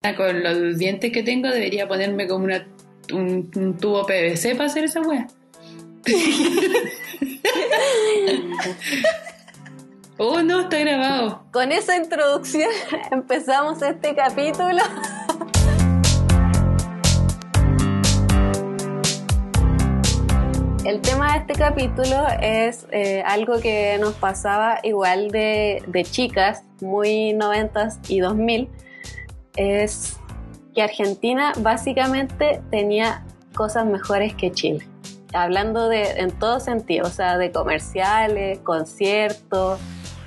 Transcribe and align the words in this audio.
Con 0.00 0.44
los 0.44 0.78
dientes 0.78 1.10
que 1.10 1.24
tengo 1.24 1.48
debería 1.48 1.88
ponerme 1.88 2.28
como 2.28 2.44
una, 2.44 2.68
un, 3.12 3.50
un 3.56 3.76
tubo 3.76 4.06
PVC 4.06 4.54
para 4.54 4.66
hacer 4.66 4.84
esa 4.84 5.00
wea. 5.00 5.26
oh, 10.18 10.40
no, 10.40 10.60
está 10.60 10.78
grabado. 10.78 11.42
Con 11.50 11.72
esa 11.72 11.96
introducción 11.96 12.70
empezamos 13.10 13.82
este 13.82 14.14
capítulo. 14.14 14.84
El 20.84 21.00
tema 21.00 21.32
de 21.32 21.38
este 21.40 21.54
capítulo 21.54 22.24
es 22.40 22.86
eh, 22.92 23.24
algo 23.26 23.58
que 23.58 23.98
nos 23.98 24.14
pasaba 24.14 24.78
igual 24.84 25.32
de, 25.32 25.82
de 25.88 26.04
chicas, 26.04 26.62
muy 26.80 27.32
noventas 27.32 27.98
y 28.08 28.20
2000, 28.20 28.68
es 29.58 30.16
que 30.74 30.82
Argentina 30.82 31.52
básicamente 31.58 32.62
tenía 32.70 33.24
cosas 33.54 33.84
mejores 33.84 34.34
que 34.34 34.52
Chile. 34.52 34.86
Hablando 35.34 35.88
de, 35.88 36.02
en 36.12 36.30
todo 36.30 36.60
sentido, 36.60 37.06
o 37.06 37.10
sea, 37.10 37.36
de 37.36 37.50
comerciales, 37.50 38.60
conciertos, 38.60 39.78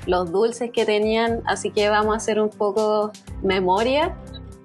los 0.06 0.32
dulces 0.32 0.70
que 0.72 0.86
tenían, 0.86 1.42
así 1.46 1.72
que 1.72 1.90
vamos 1.90 2.14
a 2.14 2.18
hacer 2.18 2.40
un 2.40 2.50
poco 2.50 3.12
memoria 3.42 4.16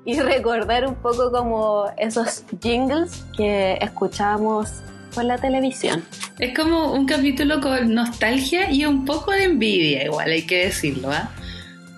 y 0.04 0.20
recordar 0.20 0.86
un 0.86 0.96
poco 0.96 1.30
como 1.30 1.84
esos 1.96 2.44
jingles 2.60 3.24
que 3.36 3.78
escuchábamos 3.80 4.82
por 5.14 5.24
la 5.24 5.38
televisión. 5.38 6.04
Es 6.38 6.54
como 6.54 6.92
un 6.92 7.06
capítulo 7.06 7.60
con 7.60 7.94
nostalgia 7.94 8.70
y 8.70 8.84
un 8.84 9.04
poco 9.04 9.30
de 9.32 9.44
envidia, 9.44 10.04
igual 10.04 10.30
hay 10.30 10.42
que 10.42 10.66
decirlo, 10.66 11.10
¿ah? 11.10 11.30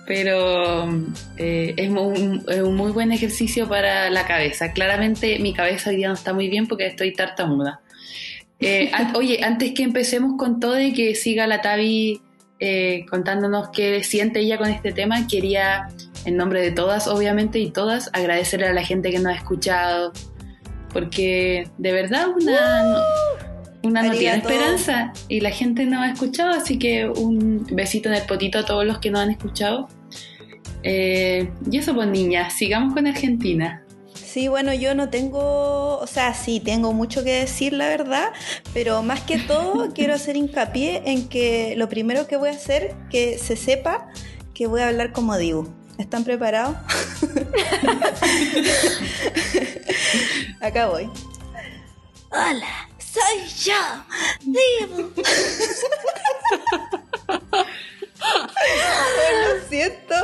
Pero 0.09 0.89
eh, 1.37 1.75
es, 1.77 1.87
un, 1.91 2.43
es, 2.47 2.61
un, 2.63 2.75
muy 2.75 2.91
buen 2.91 3.11
ejercicio 3.11 3.69
para 3.69 4.09
la 4.09 4.25
cabeza. 4.25 4.71
Claramente 4.71 5.37
mi 5.37 5.53
cabeza 5.53 5.91
hoy 5.91 5.97
día 5.97 6.07
no 6.07 6.15
está 6.15 6.33
muy 6.33 6.49
bien 6.49 6.65
porque 6.65 6.87
estoy 6.87 7.13
tartamuda. 7.13 7.81
Eh, 8.59 8.89
an 8.91 9.11
oye, 9.15 9.43
antes 9.43 9.71
que 9.75 9.83
empecemos 9.83 10.33
con 10.35 10.59
todo 10.59 10.81
y 10.81 10.93
que 10.93 11.13
siga 11.13 11.45
la 11.45 11.61
Tavi 11.61 12.23
eh, 12.59 13.05
contándonos 13.07 13.69
qué 13.69 14.03
siente 14.03 14.39
ella 14.39 14.57
con 14.57 14.71
este 14.71 14.91
tema, 14.93 15.27
quería, 15.27 15.89
en 16.25 16.37
nombre 16.37 16.59
de 16.59 16.71
todas, 16.71 17.07
obviamente, 17.07 17.59
y 17.59 17.69
todas, 17.69 18.09
agradecerle 18.11 18.65
a 18.65 18.73
la 18.73 18.83
gente 18.83 19.11
que 19.11 19.19
nos 19.19 19.33
ha 19.33 19.35
escuchado, 19.35 20.11
porque 20.91 21.67
de 21.77 21.91
verdad 21.91 22.29
una, 22.29 22.83
no, 22.83 22.99
una 23.83 24.01
no 24.01 24.13
tiene 24.13 24.37
esperanza 24.37 25.13
y 25.27 25.41
la 25.41 25.51
gente 25.51 25.85
no 25.85 26.01
ha 26.01 26.09
escuchado, 26.09 26.49
así 26.49 26.79
que 26.79 27.07
un 27.07 27.63
besito 27.69 28.09
en 28.09 28.15
el 28.15 28.23
potito 28.23 28.57
a 28.57 28.65
todos 28.65 28.87
los 28.87 28.97
que 28.97 29.11
no 29.11 29.19
han 29.19 29.29
escuchado. 29.29 29.87
Eh, 30.83 31.49
y 31.69 31.77
eso 31.77 31.93
pues 31.93 32.07
niñas, 32.07 32.53
sigamos 32.53 32.93
con 32.93 33.07
Argentina. 33.07 33.83
Sí, 34.13 34.47
bueno, 34.47 34.73
yo 34.73 34.95
no 34.95 35.09
tengo, 35.09 35.97
o 35.97 36.07
sea, 36.07 36.33
sí, 36.33 36.59
tengo 36.59 36.93
mucho 36.93 37.23
que 37.23 37.39
decir, 37.39 37.73
la 37.73 37.87
verdad, 37.87 38.29
pero 38.73 39.01
más 39.01 39.21
que 39.21 39.39
todo 39.39 39.89
quiero 39.93 40.13
hacer 40.13 40.35
hincapié 40.35 41.03
en 41.05 41.27
que 41.27 41.73
lo 41.77 41.89
primero 41.89 42.27
que 42.27 42.37
voy 42.37 42.49
a 42.49 42.51
hacer, 42.51 42.95
que 43.09 43.37
se 43.37 43.55
sepa 43.55 44.09
que 44.53 44.67
voy 44.67 44.81
a 44.81 44.89
hablar 44.89 45.13
como 45.13 45.37
Dibu. 45.37 45.69
¿Están 45.97 46.23
preparados? 46.23 46.77
Acá 50.61 50.87
voy. 50.87 51.09
Hola, 52.31 52.87
soy 52.99 53.39
yo, 53.65 53.73
Lo 58.19 59.67
siento, 59.69 60.15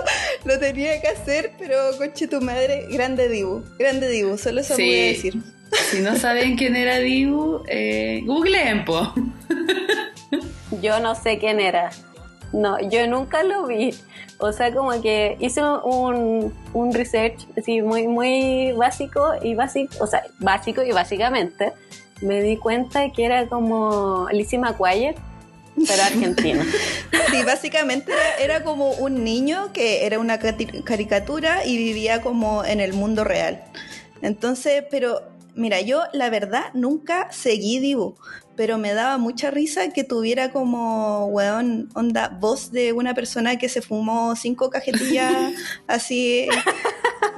lo 0.43 0.59
tenía 0.59 0.99
que 1.01 1.07
hacer, 1.09 1.51
pero 1.57 1.75
coche 1.97 2.27
tu 2.27 2.41
madre, 2.41 2.87
grande 2.89 3.29
Dibu, 3.29 3.63
grande 3.79 4.07
Dibu, 4.09 4.37
solo 4.37 4.61
eso 4.61 4.75
Sí. 4.75 4.83
voy 4.85 4.99
a 4.99 5.03
decir. 5.07 5.35
Si 5.91 5.99
no 6.01 6.15
saben 6.17 6.55
quién 6.57 6.75
era 6.75 6.97
Dibu, 6.99 7.63
eh, 7.67 8.21
googleen, 8.25 8.85
po. 8.85 9.13
Yo 10.81 10.99
no 10.99 11.15
sé 11.15 11.37
quién 11.39 11.59
era. 11.59 11.89
No, 12.53 12.79
yo 12.89 13.07
nunca 13.07 13.43
lo 13.43 13.65
vi. 13.67 13.93
O 14.37 14.51
sea, 14.51 14.73
como 14.73 15.01
que 15.01 15.37
hice 15.39 15.61
un, 15.63 16.53
un 16.73 16.93
research 16.93 17.47
así 17.57 17.81
muy, 17.81 18.07
muy 18.07 18.73
básico 18.73 19.33
y 19.41 19.55
básico, 19.55 19.95
o 20.03 20.07
sea, 20.07 20.23
básico 20.39 20.83
y 20.83 20.91
básicamente 20.91 21.71
me 22.21 22.41
di 22.41 22.57
cuenta 22.57 23.11
que 23.11 23.25
era 23.25 23.47
como 23.47 24.27
Lizzie 24.31 24.59
McGuire, 24.59 25.15
pero 25.87 26.03
argentina. 26.03 26.65
Sí, 27.31 27.43
básicamente 27.43 28.11
era, 28.11 28.55
era 28.55 28.63
como 28.63 28.91
un 28.91 29.23
niño 29.23 29.73
que 29.73 30.05
era 30.05 30.19
una 30.19 30.39
caricatura 30.39 31.65
y 31.65 31.75
vivía 31.75 32.21
como 32.21 32.63
en 32.63 32.79
el 32.79 32.93
mundo 32.93 33.23
real. 33.23 33.63
Entonces, 34.21 34.83
pero 34.89 35.21
mira, 35.55 35.81
yo 35.81 36.03
la 36.13 36.29
verdad 36.29 36.65
nunca 36.73 37.31
seguí 37.31 37.79
Dibu, 37.79 38.15
pero 38.55 38.77
me 38.77 38.93
daba 38.93 39.17
mucha 39.17 39.51
risa 39.51 39.89
que 39.89 40.03
tuviera 40.03 40.51
como, 40.51 41.25
weón, 41.27 41.89
onda, 41.93 42.29
voz 42.29 42.71
de 42.71 42.93
una 42.93 43.13
persona 43.13 43.57
que 43.57 43.69
se 43.69 43.81
fumó 43.81 44.35
cinco 44.35 44.69
cajetillas 44.69 45.53
así 45.87 46.47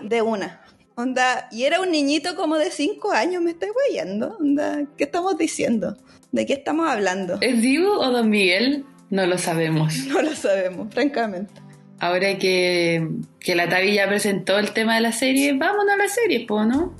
de 0.03 0.21
una. 0.21 0.61
Onda, 0.95 1.47
y 1.51 1.63
era 1.63 1.79
un 1.79 1.91
niñito 1.91 2.35
como 2.35 2.55
de 2.57 2.71
cinco 2.71 3.11
años, 3.11 3.41
me 3.43 3.51
estoy 3.51 3.69
guayando. 3.69 4.35
Onda, 4.39 4.83
¿qué 4.97 5.03
estamos 5.03 5.37
diciendo? 5.37 5.95
¿De 6.31 6.45
qué 6.45 6.53
estamos 6.53 6.89
hablando? 6.89 7.37
¿Es 7.41 7.61
Dibu 7.61 7.89
o 7.89 8.11
Don 8.11 8.29
Miguel? 8.29 8.85
No 9.09 9.25
lo 9.25 9.37
sabemos. 9.37 9.95
No 10.07 10.21
lo 10.21 10.35
sabemos, 10.35 10.93
francamente. 10.93 11.53
Ahora 11.99 12.37
que, 12.37 13.07
que 13.39 13.55
la 13.55 13.67
Tavi 13.67 13.93
ya 13.93 14.07
presentó 14.07 14.59
el 14.59 14.71
tema 14.71 14.95
de 14.95 15.01
la 15.01 15.11
serie, 15.11 15.53
vámonos 15.53 15.93
a 15.95 15.97
la 15.97 16.07
serie, 16.07 16.45
po, 16.45 16.63
¿no? 16.63 16.95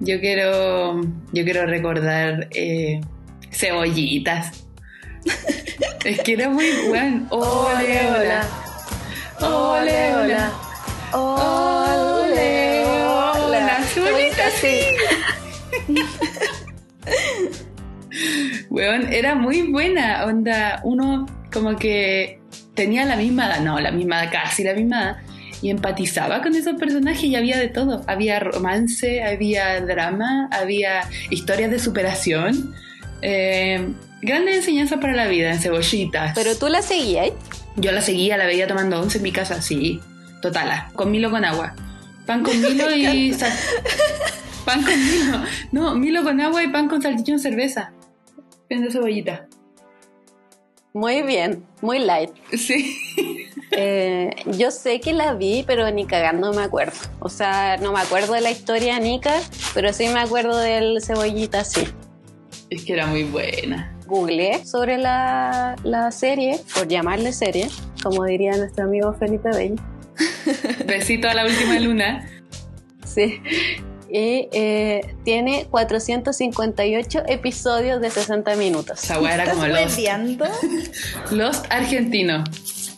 Yo 0.00 0.20
quiero, 0.20 1.00
yo 1.32 1.44
quiero 1.44 1.64
recordar 1.64 2.48
eh, 2.50 3.00
cebollitas. 3.50 4.64
es 6.04 6.20
que 6.22 6.32
era 6.32 6.48
muy 6.48 6.66
bueno. 6.88 7.26
Ole, 7.30 8.00
hola. 8.10 8.48
Ole, 9.40 10.14
hola. 10.16 10.52
Ole, 11.12 12.84
hola. 13.06 13.80
Cebollitas, 13.84 14.52
sí. 14.54 14.80
Weón, 18.70 19.12
era 19.12 19.34
muy 19.34 19.62
buena. 19.62 20.24
Onda, 20.24 20.80
uno 20.84 21.26
como 21.52 21.76
que 21.76 22.40
tenía 22.74 23.04
la 23.04 23.16
misma 23.16 23.46
edad, 23.46 23.60
no, 23.60 23.80
la 23.80 23.90
misma 23.90 24.22
edad, 24.22 24.32
casi 24.32 24.62
la 24.62 24.74
misma 24.74 25.02
edad, 25.02 25.16
y 25.62 25.70
empatizaba 25.70 26.42
con 26.42 26.54
esos 26.54 26.74
personajes 26.74 27.24
y 27.24 27.34
había 27.34 27.58
de 27.58 27.68
todo. 27.68 28.02
Había 28.06 28.38
romance, 28.40 29.22
había 29.22 29.80
drama, 29.80 30.48
había 30.52 31.08
historias 31.30 31.70
de 31.70 31.78
superación. 31.78 32.74
Eh, 33.22 33.88
grandes 34.22 34.56
enseñanzas 34.56 35.00
para 35.00 35.14
la 35.14 35.26
vida 35.26 35.52
en 35.52 35.58
cebollitas. 35.58 36.32
Pero 36.34 36.56
tú 36.56 36.68
la 36.68 36.82
seguías. 36.82 37.30
Yo 37.76 37.92
la 37.92 38.00
seguía, 38.00 38.36
la 38.36 38.46
veía 38.46 38.66
tomando 38.66 39.00
once 39.00 39.18
en 39.18 39.22
mi 39.22 39.32
casa, 39.32 39.60
sí, 39.60 40.00
total, 40.40 40.70
con 40.94 41.10
Milo 41.10 41.30
con 41.30 41.44
agua. 41.44 41.74
Pan 42.24 42.42
con 42.42 42.60
Milo 42.60 42.90
y... 42.96 43.34
Pan 44.64 44.82
con 44.82 44.98
Milo. 44.98 45.42
No, 45.72 45.94
Milo 45.94 46.22
con 46.24 46.40
agua 46.40 46.62
y 46.62 46.68
pan 46.68 46.88
con 46.88 47.02
salchichón 47.02 47.38
cerveza. 47.38 47.92
Vendo 48.68 48.90
cebollita. 48.90 49.46
Muy 50.92 51.22
bien, 51.22 51.62
muy 51.82 51.98
light. 51.98 52.30
Sí. 52.56 52.96
Eh, 53.72 54.30
yo 54.56 54.70
sé 54.70 55.00
que 55.00 55.12
la 55.12 55.34
vi, 55.34 55.64
pero 55.66 55.90
ni 55.90 56.06
cagando 56.06 56.52
me 56.52 56.62
acuerdo. 56.62 56.96
O 57.18 57.28
sea, 57.28 57.76
no 57.78 57.92
me 57.92 57.98
acuerdo 57.98 58.32
de 58.34 58.40
la 58.40 58.52
historia 58.52 58.94
de 58.94 59.00
Nika, 59.00 59.34
pero 59.74 59.92
sí 59.92 60.06
me 60.06 60.20
acuerdo 60.20 60.56
del 60.56 61.02
cebollita, 61.02 61.64
sí. 61.64 61.82
Es 62.70 62.84
que 62.84 62.92
era 62.92 63.06
muy 63.06 63.24
buena. 63.24 63.92
Googleé 64.06 64.64
sobre 64.64 64.98
la, 64.98 65.74
la 65.82 66.12
serie, 66.12 66.60
por 66.74 66.86
llamarle 66.86 67.32
serie, 67.32 67.68
como 68.02 68.24
diría 68.24 68.56
nuestro 68.56 68.84
amigo 68.84 69.12
Felipe 69.14 69.50
Bello. 69.50 69.82
Besito 70.86 71.28
a 71.28 71.34
la 71.34 71.44
última 71.44 71.78
luna. 71.80 72.30
Sí. 73.04 73.40
Y 74.16 74.48
eh, 74.52 75.14
tiene 75.24 75.66
458 75.70 77.24
episodios 77.28 78.00
de 78.00 78.08
60 78.08 78.56
minutos. 78.56 79.04
Esa 79.04 79.20
weá 79.20 79.34
era 79.34 79.42
¿Estás 79.42 79.58
como 79.58 79.68
Lost. 79.68 79.98
Lost 81.32 81.66
argentino. 81.68 82.42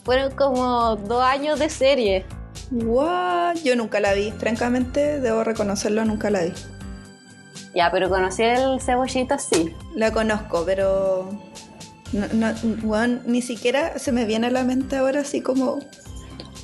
Fueron 0.05 0.31
como 0.31 0.95
dos 0.95 1.21
años 1.21 1.59
de 1.59 1.69
serie. 1.69 2.25
What? 2.71 3.57
Yo 3.65 3.75
nunca 3.75 3.99
la 3.99 4.13
vi, 4.13 4.31
francamente, 4.31 5.19
debo 5.19 5.43
reconocerlo, 5.43 6.05
nunca 6.05 6.29
la 6.29 6.43
vi. 6.43 6.53
Ya, 7.75 7.91
pero 7.91 8.07
conocí 8.07 8.43
el 8.43 8.79
cebollita, 8.79 9.39
sí. 9.39 9.75
La 9.93 10.13
conozco, 10.13 10.63
pero 10.65 11.37
no, 12.13 12.53
no, 12.53 13.07
ni 13.25 13.41
siquiera 13.41 13.99
se 13.99 14.13
me 14.13 14.23
viene 14.23 14.47
a 14.47 14.51
la 14.51 14.63
mente 14.63 14.95
ahora 14.95 15.19
así 15.19 15.41
como 15.41 15.79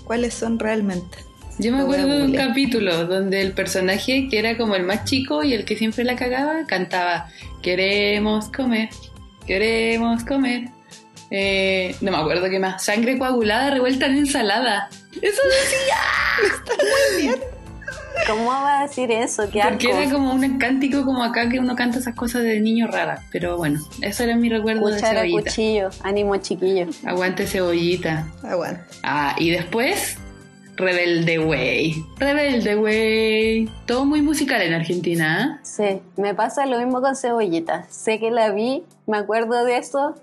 cuáles 0.06 0.34
son 0.34 0.60
realmente. 0.60 1.18
Yo 1.58 1.72
me 1.72 1.82
acuerdo 1.82 2.08
de 2.18 2.24
un 2.26 2.34
capítulo 2.34 3.06
donde 3.06 3.42
el 3.42 3.54
personaje, 3.54 4.28
que 4.30 4.40
era 4.40 4.58
como 4.58 4.76
el 4.76 4.84
más 4.84 5.06
chico 5.06 5.44
y 5.44 5.54
el 5.54 5.64
que 5.64 5.78
siempre 5.78 6.04
la 6.04 6.16
cagaba, 6.16 6.66
cantaba 6.68 7.30
Queremos 7.62 8.50
comer, 8.50 8.90
queremos 9.48 10.24
comer. 10.24 10.66
Eh, 11.32 11.96
no 12.02 12.12
me 12.12 12.18
acuerdo 12.18 12.50
qué 12.50 12.60
más. 12.60 12.84
Sangre 12.84 13.18
coagulada 13.18 13.72
revuelta 13.72 14.06
en 14.06 14.18
ensalada. 14.18 14.90
Eso 15.22 15.42
decía. 15.44 16.64
Muy 17.18 17.24
bien. 17.24 17.36
¿Cómo 18.28 18.46
va 18.46 18.80
a 18.80 18.84
decir 18.88 19.12
eso? 19.12 19.50
Qué 19.52 19.62
Porque 19.68 19.88
asco. 19.88 20.02
era 20.02 20.12
como 20.12 20.34
un 20.34 20.58
cántico 20.58 21.04
como 21.04 21.24
acá 21.24 21.50
que 21.50 21.60
uno 21.60 21.76
canta 21.76 22.00
esas 22.00 22.16
cosas 22.16 22.44
de 22.44 22.60
niño 22.60 22.88
raras. 22.88 23.22
Pero 23.32 23.58
bueno, 23.58 23.80
eso 24.02 24.24
era 24.24 24.36
mi 24.36 24.50
recuerdo 24.50 24.88
de 24.88 24.94
Cuchara, 24.96 25.22
cebollita. 25.22 25.50
cuchillo, 25.50 25.90
ánimo 26.04 26.36
chiquillo. 26.38 26.88
Aguante 27.06 27.48
cebollita. 27.48 28.28
Aguanta. 28.44 28.86
Ah, 29.04 29.36
y 29.38 29.50
después, 29.50 30.18
Rebelde 30.78 31.40
Way. 31.40 32.06
Rebelde 32.18 32.76
Way. 32.76 33.70
Todo 33.86 34.06
muy 34.06 34.22
musical 34.22 34.62
en 34.62 34.74
Argentina, 34.74 35.60
¿eh? 35.60 35.60
Sí, 35.64 36.02
me 36.22 36.34
pasa 36.34 36.66
lo 36.66 36.78
mismo 36.80 37.02
con 37.02 37.16
cebollita. 37.16 37.86
Sé 37.90 38.20
que 38.20 38.32
la 38.32 38.52
vi, 38.52 38.84
me 39.08 39.18
acuerdo 39.18 39.64
de 39.64 39.78
eso, 39.78 40.16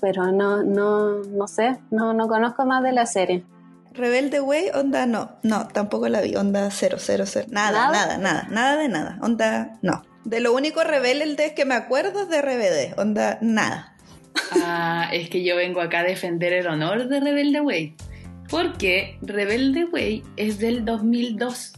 pero 0.00 0.32
no, 0.32 0.62
no, 0.62 1.22
no 1.24 1.48
sé, 1.48 1.76
no, 1.90 2.14
no 2.14 2.28
conozco 2.28 2.64
más 2.64 2.82
de 2.82 2.92
la 2.92 3.06
serie. 3.06 3.44
Rebelde 3.92 4.40
Way, 4.40 4.70
onda 4.74 5.06
no. 5.06 5.32
No, 5.42 5.66
tampoco 5.68 6.08
la 6.08 6.20
vi. 6.20 6.36
Onda 6.36 6.70
cero, 6.70 6.98
cero, 7.00 7.24
cero. 7.26 7.46
Nada, 7.50 7.90
¿Nada? 7.90 7.92
nada, 7.92 8.18
nada. 8.18 8.46
Nada 8.50 8.76
de 8.76 8.88
nada. 8.88 9.18
Onda 9.20 9.78
no. 9.82 10.04
De 10.24 10.40
lo 10.40 10.54
único 10.54 10.84
rebelde 10.84 11.54
que 11.54 11.64
me 11.64 11.74
acuerdo 11.74 12.22
es 12.22 12.28
de 12.28 12.40
RBD. 12.40 12.98
Onda 12.98 13.38
nada. 13.40 13.96
Ah, 14.62 15.08
es 15.12 15.28
que 15.30 15.42
yo 15.44 15.56
vengo 15.56 15.80
acá 15.80 16.00
a 16.00 16.04
defender 16.04 16.52
el 16.52 16.66
honor 16.68 17.08
de 17.08 17.20
Rebelde 17.20 17.60
Way. 17.60 17.96
Porque 18.50 19.18
Rebelde 19.22 19.84
Way 19.86 20.22
es 20.36 20.58
del 20.58 20.84
2002 20.84 21.72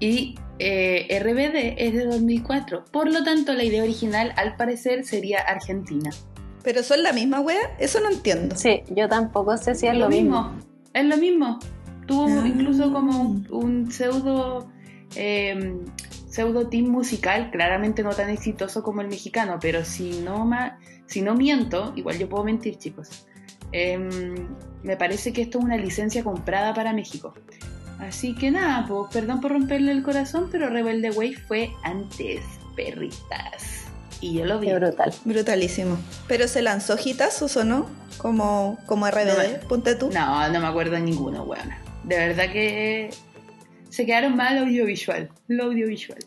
y 0.00 0.34
eh, 0.58 1.06
RBD 1.22 1.74
es 1.82 1.94
de 1.94 2.06
2004. 2.06 2.84
Por 2.90 3.12
lo 3.12 3.22
tanto, 3.22 3.52
la 3.54 3.64
idea 3.64 3.82
original 3.82 4.32
al 4.36 4.56
parecer 4.56 5.04
sería 5.04 5.38
Argentina. 5.40 6.10
Pero 6.62 6.82
son 6.82 7.02
la 7.02 7.12
misma 7.12 7.40
wea. 7.40 7.76
Eso 7.78 8.00
no 8.00 8.10
entiendo. 8.10 8.56
Sí, 8.56 8.82
yo 8.90 9.08
tampoco 9.08 9.56
sé 9.56 9.74
si 9.74 9.86
es 9.86 9.96
lo 9.96 10.08
mismo. 10.08 10.52
Es 10.92 11.04
lo 11.04 11.16
mismo. 11.16 11.58
Tuvo 12.06 12.26
Ah. 12.28 12.44
incluso 12.46 12.92
como 12.92 13.20
un, 13.22 13.46
un 13.50 13.90
pseudo 13.92 14.68
eh, 15.16 15.74
pseudo 16.28 16.68
team 16.68 16.86
musical, 16.88 17.50
claramente 17.50 18.02
no 18.02 18.10
tan 18.10 18.30
exitoso 18.30 18.82
como 18.82 19.00
el 19.00 19.08
mexicano, 19.08 19.58
pero 19.60 19.84
si 19.84 20.20
no 20.20 20.44
ma- 20.44 20.78
si 21.06 21.22
no 21.22 21.34
miento, 21.34 21.92
igual 21.96 22.18
yo 22.18 22.28
puedo 22.28 22.44
mentir, 22.44 22.76
chicos. 22.78 23.26
Em, 23.72 24.48
me 24.82 24.96
parece 24.96 25.32
que 25.32 25.42
esto 25.42 25.58
es 25.58 25.64
una 25.64 25.76
licencia 25.76 26.24
comprada 26.24 26.74
para 26.74 26.92
México. 26.92 27.34
Así 27.98 28.34
que 28.34 28.50
nada, 28.50 28.86
pues 28.88 29.12
perdón 29.12 29.40
por 29.40 29.52
romperle 29.52 29.92
el 29.92 30.02
corazón, 30.02 30.48
pero 30.50 30.70
Rebelde 30.70 31.10
Way 31.10 31.34
fue 31.34 31.70
antes, 31.82 32.40
perritas. 32.74 33.84
Y 34.20 34.34
yo 34.34 34.44
lo 34.46 34.58
vi. 34.58 34.68
Qué 34.68 34.74
brutal. 34.74 35.14
Brutalísimo. 35.24 35.98
Pero 36.26 36.48
se 36.48 36.62
lanzó 36.62 36.96
hitazos 37.02 37.56
o 37.56 37.64
no? 37.64 37.86
Como, 38.18 38.78
como 38.86 39.06
RBD. 39.06 39.62
No. 39.62 39.68
Ponte 39.68 39.94
tú. 39.94 40.10
No, 40.12 40.48
no 40.48 40.60
me 40.60 40.66
acuerdo 40.66 40.92
de 40.92 41.00
ninguno, 41.00 41.44
weón. 41.44 41.70
De 42.04 42.16
verdad 42.16 42.50
que 42.52 43.10
se 43.88 44.06
quedaron 44.06 44.36
mal 44.36 44.58
audiovisual. 44.58 45.30
Lo 45.48 45.64
audiovisual. 45.64 46.18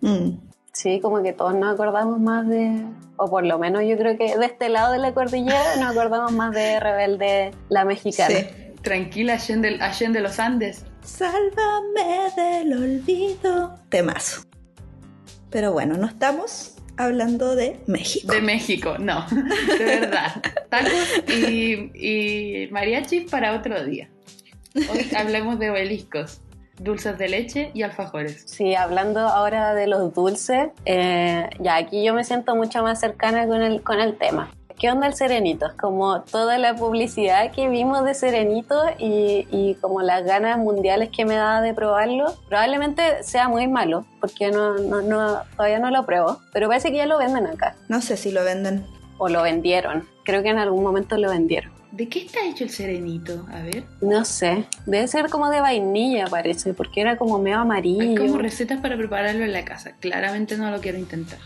Mm. 0.00 0.38
Sí, 0.76 1.00
como 1.00 1.22
que 1.22 1.32
todos 1.32 1.54
nos 1.54 1.72
acordamos 1.72 2.20
más 2.20 2.46
de, 2.46 2.82
o 3.16 3.30
por 3.30 3.46
lo 3.46 3.58
menos 3.58 3.82
yo 3.88 3.96
creo 3.96 4.18
que 4.18 4.36
de 4.36 4.44
este 4.44 4.68
lado 4.68 4.92
de 4.92 4.98
la 4.98 5.14
cordillera 5.14 5.76
nos 5.80 5.96
acordamos 5.96 6.32
más 6.32 6.54
de 6.54 6.78
Rebelde 6.78 7.52
la 7.70 7.86
mexicana. 7.86 8.34
Sí. 8.34 8.46
Tranquila, 8.82 9.32
Allende, 9.32 9.78
Allende 9.80 10.20
los 10.20 10.38
Andes. 10.38 10.84
Sálvame 11.02 12.30
del 12.36 12.74
olvido. 12.74 13.74
Temazo. 13.88 14.42
Pero 15.48 15.72
bueno, 15.72 15.96
no 15.96 16.08
estamos 16.08 16.74
hablando 16.98 17.56
de 17.56 17.80
México. 17.86 18.30
De 18.30 18.42
México, 18.42 18.98
no, 18.98 19.24
de 19.78 19.82
verdad. 19.82 20.42
Tacos 20.68 20.92
y, 21.26 21.90
y 21.94 22.68
mariachis 22.70 23.30
para 23.30 23.54
otro 23.54 23.82
día. 23.82 24.10
Hoy 24.74 25.08
hablemos 25.16 25.58
de 25.58 25.70
obeliscos, 25.70 26.42
dulces 26.78 27.16
de 27.18 27.28
leche 27.28 27.70
y 27.74 27.82
alfajores. 27.82 28.42
Sí, 28.46 28.74
hablando 28.74 29.20
ahora 29.20 29.74
de 29.74 29.86
los 29.86 30.14
dulces, 30.14 30.68
eh, 30.84 31.48
ya 31.58 31.76
aquí 31.76 32.04
yo 32.04 32.14
me 32.14 32.24
siento 32.24 32.54
mucho 32.56 32.82
más 32.82 33.00
cercana 33.00 33.46
con 33.46 33.62
el, 33.62 33.82
con 33.82 34.00
el 34.00 34.16
tema. 34.16 34.50
¿Qué 34.78 34.90
onda 34.90 35.06
el 35.06 35.14
Serenito? 35.14 35.68
Como 35.80 36.20
toda 36.20 36.58
la 36.58 36.74
publicidad 36.74 37.50
que 37.50 37.66
vimos 37.70 38.04
de 38.04 38.12
Serenito 38.12 38.78
y, 38.98 39.46
y 39.50 39.74
como 39.80 40.02
las 40.02 40.22
ganas 40.24 40.58
mundiales 40.58 41.08
que 41.08 41.24
me 41.24 41.34
daba 41.34 41.62
de 41.62 41.72
probarlo, 41.72 42.34
probablemente 42.50 43.22
sea 43.22 43.48
muy 43.48 43.68
malo, 43.68 44.04
porque 44.20 44.50
no, 44.50 44.74
no, 44.76 45.00
no, 45.00 45.38
todavía 45.56 45.78
no 45.78 45.90
lo 45.90 46.04
pruebo, 46.04 46.40
pero 46.52 46.68
parece 46.68 46.90
que 46.90 46.98
ya 46.98 47.06
lo 47.06 47.16
venden 47.16 47.46
acá, 47.46 47.74
No 47.88 48.02
sé 48.02 48.18
si 48.18 48.30
lo 48.32 48.44
venden. 48.44 48.84
o 49.16 49.30
lo 49.30 49.40
vendieron, 49.42 50.06
creo 50.26 50.42
que 50.42 50.50
en 50.50 50.58
algún 50.58 50.82
momento 50.82 51.16
lo 51.16 51.30
vendieron. 51.30 51.72
¿De 51.92 52.08
qué 52.08 52.20
está 52.20 52.44
hecho 52.44 52.64
el 52.64 52.70
serenito? 52.70 53.46
A 53.50 53.62
ver. 53.62 53.84
No 54.00 54.24
sé, 54.24 54.66
debe 54.86 55.06
ser 55.08 55.30
como 55.30 55.48
de 55.50 55.60
vainilla 55.60 56.26
parece, 56.26 56.74
porque 56.74 57.00
era 57.00 57.16
como 57.16 57.38
medio 57.38 57.56
Hay 57.56 57.62
amarillo. 57.62 58.20
como 58.20 58.38
recetas 58.38 58.80
para 58.80 58.96
prepararlo 58.96 59.44
en 59.44 59.52
la 59.52 59.64
casa. 59.64 59.92
Claramente 60.00 60.56
no 60.58 60.70
lo 60.70 60.80
quiero 60.80 60.98
intentar. 60.98 61.38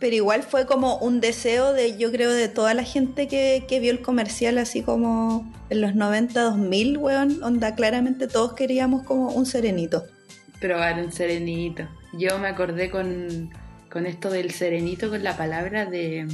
Pero 0.00 0.14
igual 0.14 0.44
fue 0.44 0.66
como 0.66 0.98
un 0.98 1.20
deseo 1.20 1.72
de, 1.72 1.98
yo 1.98 2.12
creo, 2.12 2.30
de 2.30 2.48
toda 2.48 2.72
la 2.74 2.84
gente 2.84 3.26
que, 3.26 3.64
que 3.68 3.80
vio 3.80 3.90
el 3.90 4.00
comercial 4.00 4.58
así 4.58 4.82
como 4.82 5.52
en 5.70 5.80
los 5.80 5.96
90, 5.96 6.40
2000, 6.40 6.98
weón. 6.98 7.42
Onda, 7.42 7.74
claramente 7.74 8.28
todos 8.28 8.52
queríamos 8.52 9.02
como 9.02 9.30
un 9.30 9.44
serenito. 9.46 10.04
Probar 10.60 11.02
un 11.02 11.10
serenito. 11.10 11.88
Yo 12.12 12.38
me 12.38 12.46
acordé 12.46 12.90
con, 12.90 13.50
con 13.90 14.06
esto 14.06 14.30
del 14.30 14.52
serenito, 14.52 15.08
con 15.10 15.24
la 15.24 15.36
palabra 15.36 15.84
de, 15.86 16.28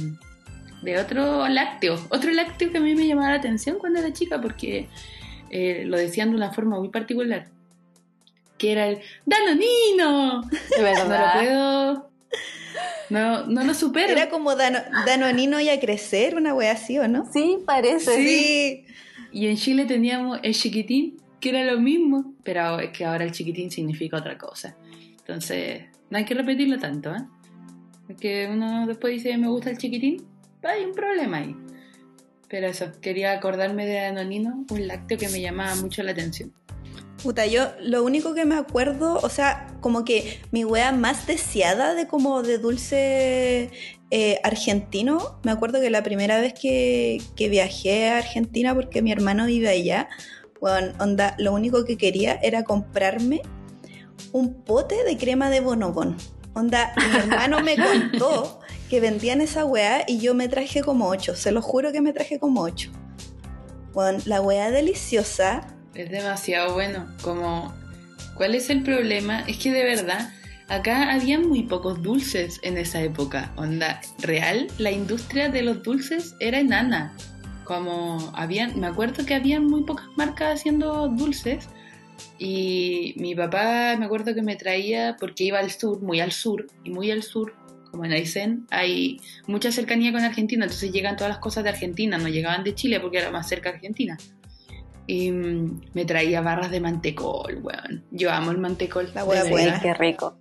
de 0.85 0.97
otro 0.99 1.47
lácteo. 1.49 1.95
Otro 2.09 2.31
lácteo 2.31 2.71
que 2.71 2.77
a 2.77 2.81
mí 2.81 2.95
me 2.95 3.07
llamaba 3.07 3.29
la 3.31 3.35
atención 3.35 3.77
cuando 3.79 3.99
era 3.99 4.13
chica 4.13 4.39
porque 4.39 4.87
eh, 5.49 5.83
lo 5.85 5.97
decían 5.97 6.29
de 6.29 6.37
una 6.37 6.53
forma 6.53 6.77
muy 6.79 6.89
particular. 6.89 7.47
Que 8.57 8.71
era 8.71 8.87
el 8.87 8.99
¡Danonino! 9.25 10.43
De 10.43 10.93
No 11.07 11.09
lo 11.09 11.33
puedo... 11.33 12.09
No, 13.09 13.45
no 13.45 13.63
lo 13.63 13.73
supero. 13.73 14.11
Era 14.11 14.29
como 14.29 14.55
Dano- 14.55 14.83
Danonino 15.05 15.59
y 15.59 15.69
a 15.69 15.79
crecer, 15.79 16.35
una 16.35 16.53
wea 16.53 16.71
así, 16.71 16.97
¿o 16.97 17.07
no? 17.07 17.29
Sí, 17.31 17.59
parece. 17.65 18.15
Sí. 18.15 18.85
Y 19.31 19.47
en 19.47 19.57
Chile 19.57 19.85
teníamos 19.85 20.39
el 20.41 20.53
chiquitín, 20.53 21.17
que 21.39 21.49
era 21.49 21.63
lo 21.65 21.79
mismo, 21.79 22.33
pero 22.43 22.79
es 22.79 22.89
que 22.91 23.05
ahora 23.05 23.23
el 23.25 23.31
chiquitín 23.31 23.69
significa 23.69 24.17
otra 24.17 24.37
cosa. 24.37 24.75
Entonces, 25.19 25.83
no 26.09 26.17
hay 26.17 26.25
que 26.25 26.33
repetirlo 26.33 26.79
tanto, 26.79 27.13
¿eh? 27.13 27.21
Porque 28.07 28.47
uno 28.51 28.87
después 28.87 29.13
dice, 29.13 29.37
me 29.37 29.47
gusta 29.47 29.69
el 29.69 29.77
chiquitín, 29.77 30.25
hay 30.69 30.85
un 30.85 30.93
problema 30.93 31.37
ahí. 31.37 31.55
Pero 32.47 32.67
eso, 32.67 32.91
quería 33.01 33.33
acordarme 33.33 33.85
de 33.85 33.99
Anonino, 33.99 34.65
un 34.69 34.87
lácteo 34.87 35.17
que 35.17 35.29
me 35.29 35.41
llamaba 35.41 35.75
mucho 35.75 36.03
la 36.03 36.11
atención. 36.11 36.53
Puta, 37.23 37.47
yo 37.47 37.71
lo 37.81 38.03
único 38.03 38.35
que 38.35 38.45
me 38.45 38.55
acuerdo, 38.55 39.15
o 39.15 39.29
sea, 39.29 39.67
como 39.81 40.05
que 40.05 40.41
mi 40.51 40.63
wea 40.63 40.91
más 40.91 41.25
deseada 41.25 41.95
de 41.95 42.07
como 42.07 42.43
de 42.43 42.59
dulce 42.59 43.71
eh, 44.11 44.39
argentino, 44.43 45.39
me 45.43 45.51
acuerdo 45.51 45.81
que 45.81 45.89
la 45.89 46.03
primera 46.03 46.39
vez 46.39 46.53
que, 46.53 47.19
que 47.35 47.49
viajé 47.49 48.09
a 48.09 48.19
Argentina 48.19 48.75
porque 48.75 49.01
mi 49.01 49.11
hermano 49.11 49.47
vive 49.47 49.69
allá, 49.69 50.07
bueno, 50.61 50.93
onda, 50.99 51.35
lo 51.39 51.53
único 51.53 51.83
que 51.83 51.97
quería 51.97 52.35
era 52.43 52.63
comprarme 52.63 53.41
un 54.31 54.53
pote 54.63 55.03
de 55.03 55.17
crema 55.17 55.49
de 55.49 55.61
bonobón. 55.61 56.17
Onda, 56.53 56.93
mi 56.97 57.17
hermano 57.17 57.61
me 57.61 57.75
contó 57.75 58.59
que 58.89 58.99
vendían 58.99 59.41
esa 59.41 59.65
weá 59.65 60.03
y 60.07 60.19
yo 60.19 60.33
me 60.33 60.47
traje 60.47 60.81
como 60.81 61.07
ocho, 61.07 61.35
se 61.35 61.51
lo 61.51 61.61
juro 61.61 61.91
que 61.91 62.01
me 62.01 62.13
traje 62.13 62.39
como 62.39 62.61
ocho. 62.61 62.91
Bueno, 63.93 64.19
la 64.25 64.41
weá 64.41 64.71
deliciosa, 64.71 65.67
Es 65.93 66.11
demasiado 66.11 66.73
bueno. 66.73 67.07
Como, 67.21 67.73
¿cuál 68.35 68.53
es 68.53 68.69
el 68.69 68.83
problema? 68.83 69.41
Es 69.47 69.57
que 69.57 69.71
de 69.71 69.85
verdad, 69.85 70.29
acá 70.67 71.13
había 71.13 71.39
muy 71.39 71.63
pocos 71.63 72.01
dulces 72.03 72.59
en 72.63 72.77
esa 72.77 73.01
época. 73.01 73.53
Onda, 73.55 74.01
real, 74.19 74.67
la 74.77 74.91
industria 74.91 75.49
de 75.49 75.61
los 75.61 75.81
dulces 75.81 76.35
era 76.41 76.59
enana. 76.59 77.15
Como 77.63 78.31
habían, 78.35 78.79
me 78.79 78.87
acuerdo 78.87 79.25
que 79.25 79.33
habían 79.33 79.65
muy 79.65 79.83
pocas 79.83 80.07
marcas 80.17 80.59
haciendo 80.59 81.07
dulces. 81.07 81.69
Y 82.37 83.15
mi 83.17 83.33
papá, 83.33 83.95
me 83.97 84.05
acuerdo 84.05 84.35
que 84.35 84.41
me 84.41 84.57
traía, 84.57 85.15
porque 85.19 85.45
iba 85.45 85.59
al 85.59 85.71
sur, 85.71 86.01
muy 86.01 86.19
al 86.19 86.33
sur, 86.33 86.67
y 86.83 86.89
muy 86.89 87.11
al 87.11 87.23
sur, 87.23 87.53
como 87.95 88.05
en 88.05 88.11
Aysén, 88.11 88.67
hay 88.71 89.21
mucha 89.47 89.71
cercanía 89.71 90.11
con 90.11 90.21
Argentina, 90.21 90.65
entonces 90.65 90.91
llegan 90.91 91.15
todas 91.15 91.29
las 91.29 91.39
cosas 91.39 91.63
de 91.63 91.69
Argentina, 91.69 92.17
no 92.17 92.27
llegaban 92.27 92.65
de 92.65 92.75
Chile 92.75 92.99
porque 92.99 93.19
era 93.19 93.31
más 93.31 93.47
cerca 93.47 93.69
Argentina. 93.69 94.17
Y 95.07 95.31
mm, 95.31 95.81
me 95.93 96.03
traía 96.03 96.41
barras 96.41 96.71
de 96.71 96.81
mantecol, 96.81 97.61
weón. 97.63 98.03
Yo 98.11 98.31
amo 98.31 98.51
el 98.51 98.57
mantecol. 98.57 99.09
La 99.15 99.23
de 99.23 99.49
buena. 99.49 99.79
Qué 99.79 99.93
rico. 99.93 100.37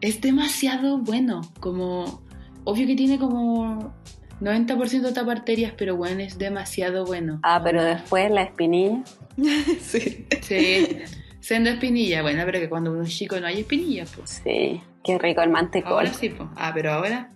Es 0.00 0.20
demasiado 0.20 0.98
bueno. 0.98 1.42
Como. 1.60 2.24
Obvio 2.64 2.86
que 2.86 2.96
tiene 2.96 3.18
como 3.18 3.94
90% 4.40 5.02
de 5.02 5.12
taparterias, 5.12 5.74
pero 5.76 5.96
bueno, 5.96 6.20
es 6.20 6.36
demasiado 6.36 7.04
bueno. 7.04 7.38
Ah, 7.44 7.60
pero 7.62 7.84
después 7.84 8.28
la 8.30 8.42
espinilla. 8.42 9.04
sí. 9.80 10.26
Sí. 10.40 10.98
Sendo 11.38 11.70
espinilla, 11.70 12.22
bueno, 12.22 12.42
pero 12.44 12.58
que 12.58 12.68
cuando 12.68 12.92
uno 12.92 13.02
es 13.02 13.10
chico 13.10 13.38
no 13.38 13.46
hay 13.46 13.60
espinillas, 13.60 14.12
pues. 14.16 14.42
Sí, 14.44 14.80
qué 15.04 15.18
rico 15.18 15.42
el 15.42 15.50
mantecol. 15.50 15.92
Ahora 15.92 16.12
sí, 16.14 16.28
pues. 16.30 16.48
Ah, 16.56 16.72
pero 16.74 16.92
ahora. 16.92 17.30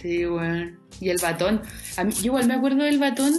Sí, 0.00 0.24
bueno. 0.24 0.76
Y 1.00 1.10
el 1.10 1.18
batón. 1.18 1.62
A 1.96 2.04
mí, 2.04 2.12
yo 2.12 2.26
igual 2.26 2.46
me 2.46 2.54
acuerdo 2.54 2.84
del 2.84 2.98
batón, 2.98 3.34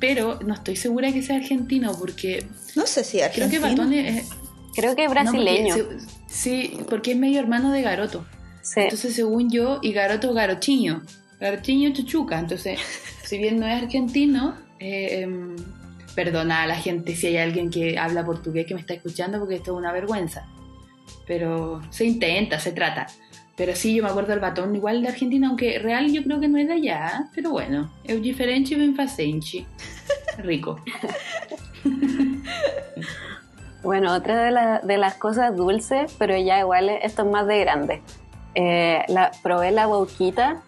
pero 0.00 0.38
no 0.44 0.54
estoy 0.54 0.76
segura 0.76 1.12
que 1.12 1.22
sea 1.22 1.36
argentino, 1.36 1.92
porque 1.98 2.46
No 2.76 2.86
sé 2.86 3.04
si 3.04 3.18
creo 3.18 3.26
argentino. 3.26 3.50
que 3.50 3.58
batón 3.58 3.92
es, 3.92 4.30
Creo 4.74 4.96
que 4.96 5.04
es 5.04 5.08
No, 5.10 5.14
porque 5.14 5.30
brasileño. 5.30 5.74
Sí, 6.26 6.78
porque 6.90 7.12
es 7.12 7.16
medio 7.18 7.40
hermano 7.40 7.70
de 7.70 7.82
Garoto. 7.82 8.26
Sí. 8.62 8.80
Entonces, 8.80 9.14
según 9.14 9.50
yo, 9.50 9.78
y 9.82 9.92
Garoto 9.92 10.32
Garochiño. 10.34 11.02
Garochiño 11.40 11.92
Chuchuca. 11.92 12.38
Entonces, 12.38 12.80
si 13.24 13.38
bien 13.38 13.60
no 13.60 13.66
es 13.66 13.82
argentino, 13.82 14.56
eh, 14.80 15.20
em, 15.22 15.56
perdona 16.14 16.62
a 16.62 16.66
la 16.66 16.76
gente 16.76 17.14
si 17.14 17.28
hay 17.28 17.36
alguien 17.38 17.70
que 17.70 17.98
habla 17.98 18.24
portugués 18.24 18.66
que 18.66 18.74
me 18.74 18.80
está 18.80 18.94
escuchando 18.94 19.38
porque 19.38 19.56
esto 19.56 19.72
es 19.72 19.78
una 19.78 19.92
vergüenza. 19.92 20.46
Pero 21.26 21.80
se 21.90 22.04
intenta, 22.04 22.58
se 22.60 22.72
trata. 22.72 23.06
Pero 23.56 23.74
sí, 23.76 23.94
yo 23.94 24.02
me 24.02 24.10
acuerdo 24.10 24.30
del 24.30 24.40
batón 24.40 24.74
igual 24.74 25.00
de 25.02 25.08
Argentina, 25.08 25.48
aunque 25.48 25.78
real 25.78 26.12
yo 26.12 26.22
creo 26.24 26.40
que 26.40 26.48
no 26.48 26.58
es 26.58 26.66
de 26.66 26.74
allá. 26.74 27.28
Pero 27.34 27.50
bueno, 27.50 27.90
es 28.02 28.20
diferente 28.20 28.74
y 28.74 28.76
ben 28.76 28.94
facente. 28.96 29.64
Rico. 30.38 30.80
Bueno, 33.82 34.14
otra 34.14 34.42
de, 34.44 34.50
la- 34.50 34.80
de 34.80 34.96
las 34.96 35.14
cosas 35.14 35.54
dulces, 35.56 36.14
pero 36.18 36.36
ya 36.36 36.58
igual 36.60 36.88
esto 36.88 37.22
es 37.22 37.28
más 37.30 37.46
de 37.46 37.58
grande. 37.60 38.02
Eh, 38.54 39.02
la, 39.08 39.30
probé 39.42 39.70
la 39.72 39.86
bauquita, 39.86 40.62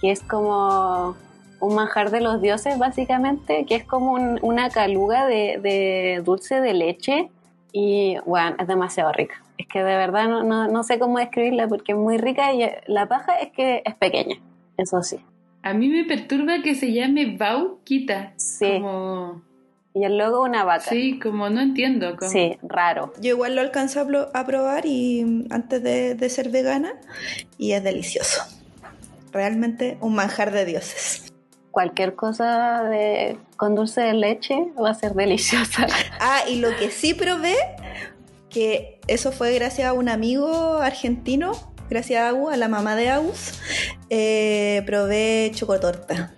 que 0.00 0.10
es 0.12 0.20
como 0.22 1.16
un 1.60 1.74
manjar 1.74 2.10
de 2.10 2.20
los 2.20 2.40
dioses, 2.40 2.78
básicamente, 2.78 3.64
que 3.66 3.74
es 3.74 3.84
como 3.84 4.12
un- 4.12 4.38
una 4.42 4.70
caluga 4.70 5.26
de, 5.26 5.58
de 5.60 6.22
dulce 6.24 6.60
de 6.60 6.72
leche 6.74 7.30
y, 7.72 8.16
bueno, 8.24 8.56
es 8.58 8.66
demasiado 8.66 9.12
rica. 9.12 9.42
Es 9.58 9.66
que 9.66 9.78
de 9.78 9.96
verdad 9.96 10.28
no, 10.28 10.42
no, 10.42 10.68
no 10.68 10.82
sé 10.82 10.98
cómo 10.98 11.18
describirla 11.18 11.66
porque 11.68 11.92
es 11.92 11.98
muy 11.98 12.18
rica 12.18 12.52
y 12.52 12.68
la 12.86 13.06
paja 13.08 13.38
es 13.38 13.50
que 13.52 13.82
es 13.84 13.94
pequeña, 13.94 14.36
eso 14.76 15.02
sí. 15.02 15.18
A 15.62 15.72
mí 15.74 15.88
me 15.88 16.04
perturba 16.04 16.62
que 16.62 16.74
se 16.74 16.92
llame 16.92 17.36
Bauquita. 17.36 18.32
Sí. 18.36 18.66
Como, 18.74 19.42
Y 19.94 20.04
el 20.04 20.16
logo 20.18 20.42
una 20.42 20.62
vaca. 20.64 20.82
sí, 20.90 21.18
como 21.18 21.48
no 21.50 21.60
entiendo. 21.60 22.16
como- 22.16 22.30
Sí, 22.30 22.56
raro. 22.62 23.12
Yo 23.20 23.30
igual 23.30 23.56
lo 23.56 23.62
alcancé 23.62 23.98
a, 24.00 24.06
pro- 24.06 24.28
a 24.32 24.46
probar 24.46 24.84
y 24.86 25.24
mm, 25.24 25.46
antes 25.50 25.82
de, 25.82 26.14
de 26.14 26.28
ser 26.28 26.50
vegana 26.50 26.92
y 27.58 27.72
es 27.72 27.82
delicioso. 27.82 28.42
Realmente 29.32 29.98
un 30.00 30.14
manjar 30.14 30.52
de 30.52 30.64
dioses. 30.66 31.32
Cualquier 31.76 32.14
cosa 32.14 32.84
de, 32.84 33.36
con 33.58 33.74
dulce 33.74 34.00
de 34.00 34.14
leche 34.14 34.72
va 34.82 34.88
a 34.88 34.94
ser 34.94 35.12
deliciosa. 35.12 35.86
Ah, 36.18 36.40
y 36.48 36.56
lo 36.56 36.74
que 36.74 36.90
sí 36.90 37.12
probé, 37.12 37.54
que 38.48 38.98
eso 39.08 39.30
fue 39.30 39.52
gracias 39.52 39.86
a 39.86 39.92
un 39.92 40.08
amigo 40.08 40.78
argentino, 40.78 41.52
gracias 41.90 42.22
a 42.22 42.28
Agus, 42.28 42.54
a 42.54 42.56
la 42.56 42.68
mamá 42.68 42.96
de 42.96 43.10
Agus, 43.10 43.60
eh, 44.08 44.84
probé 44.86 45.50
chocotorta. 45.54 46.32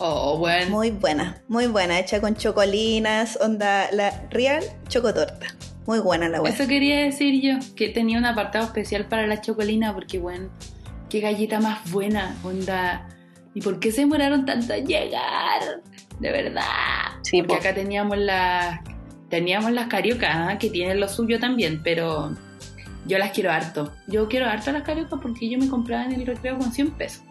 Oh, 0.00 0.36
bueno. 0.36 0.72
Muy 0.72 0.90
buena, 0.90 1.42
muy 1.48 1.66
buena, 1.66 1.98
hecha 1.98 2.20
con 2.20 2.36
chocolinas, 2.36 3.38
onda, 3.40 3.90
la 3.90 4.10
real 4.28 4.62
chocotorta. 4.88 5.46
Muy 5.86 6.00
buena 6.00 6.28
la 6.28 6.40
buena. 6.40 6.54
Eso 6.54 6.68
quería 6.68 7.00
decir 7.00 7.40
yo, 7.40 7.54
que 7.74 7.88
tenía 7.88 8.18
un 8.18 8.26
apartado 8.26 8.66
especial 8.66 9.06
para 9.06 9.26
la 9.26 9.40
chocolina, 9.40 9.94
porque 9.94 10.18
bueno, 10.18 10.50
qué 11.08 11.20
galleta 11.20 11.58
más 11.58 11.90
buena, 11.90 12.36
onda. 12.44 13.08
¿Y 13.54 13.60
por 13.60 13.78
qué 13.78 13.92
se 13.92 14.02
demoraron 14.02 14.44
tanto 14.44 14.74
en 14.74 14.86
llegar? 14.86 15.82
De 16.18 16.32
verdad. 16.32 16.62
Sí, 17.22 17.42
porque 17.42 17.54
po. 17.54 17.60
acá 17.60 17.74
teníamos 17.74 18.18
las 18.18 18.80
teníamos 19.28 19.72
las 19.72 19.88
cariocas, 19.88 20.30
¿ah? 20.32 20.58
que 20.58 20.70
tienen 20.70 21.00
lo 21.00 21.08
suyo 21.08 21.40
también, 21.40 21.80
pero 21.82 22.36
yo 23.06 23.18
las 23.18 23.32
quiero 23.32 23.50
harto. 23.50 23.92
Yo 24.06 24.28
quiero 24.28 24.46
harto 24.46 24.72
las 24.72 24.82
cariocas 24.82 25.18
porque 25.20 25.48
yo 25.48 25.58
me 25.58 25.68
compraba 25.68 26.04
en 26.04 26.12
el 26.12 26.26
recreo 26.26 26.58
con 26.58 26.72
100 26.72 26.92
pesos. 26.92 27.22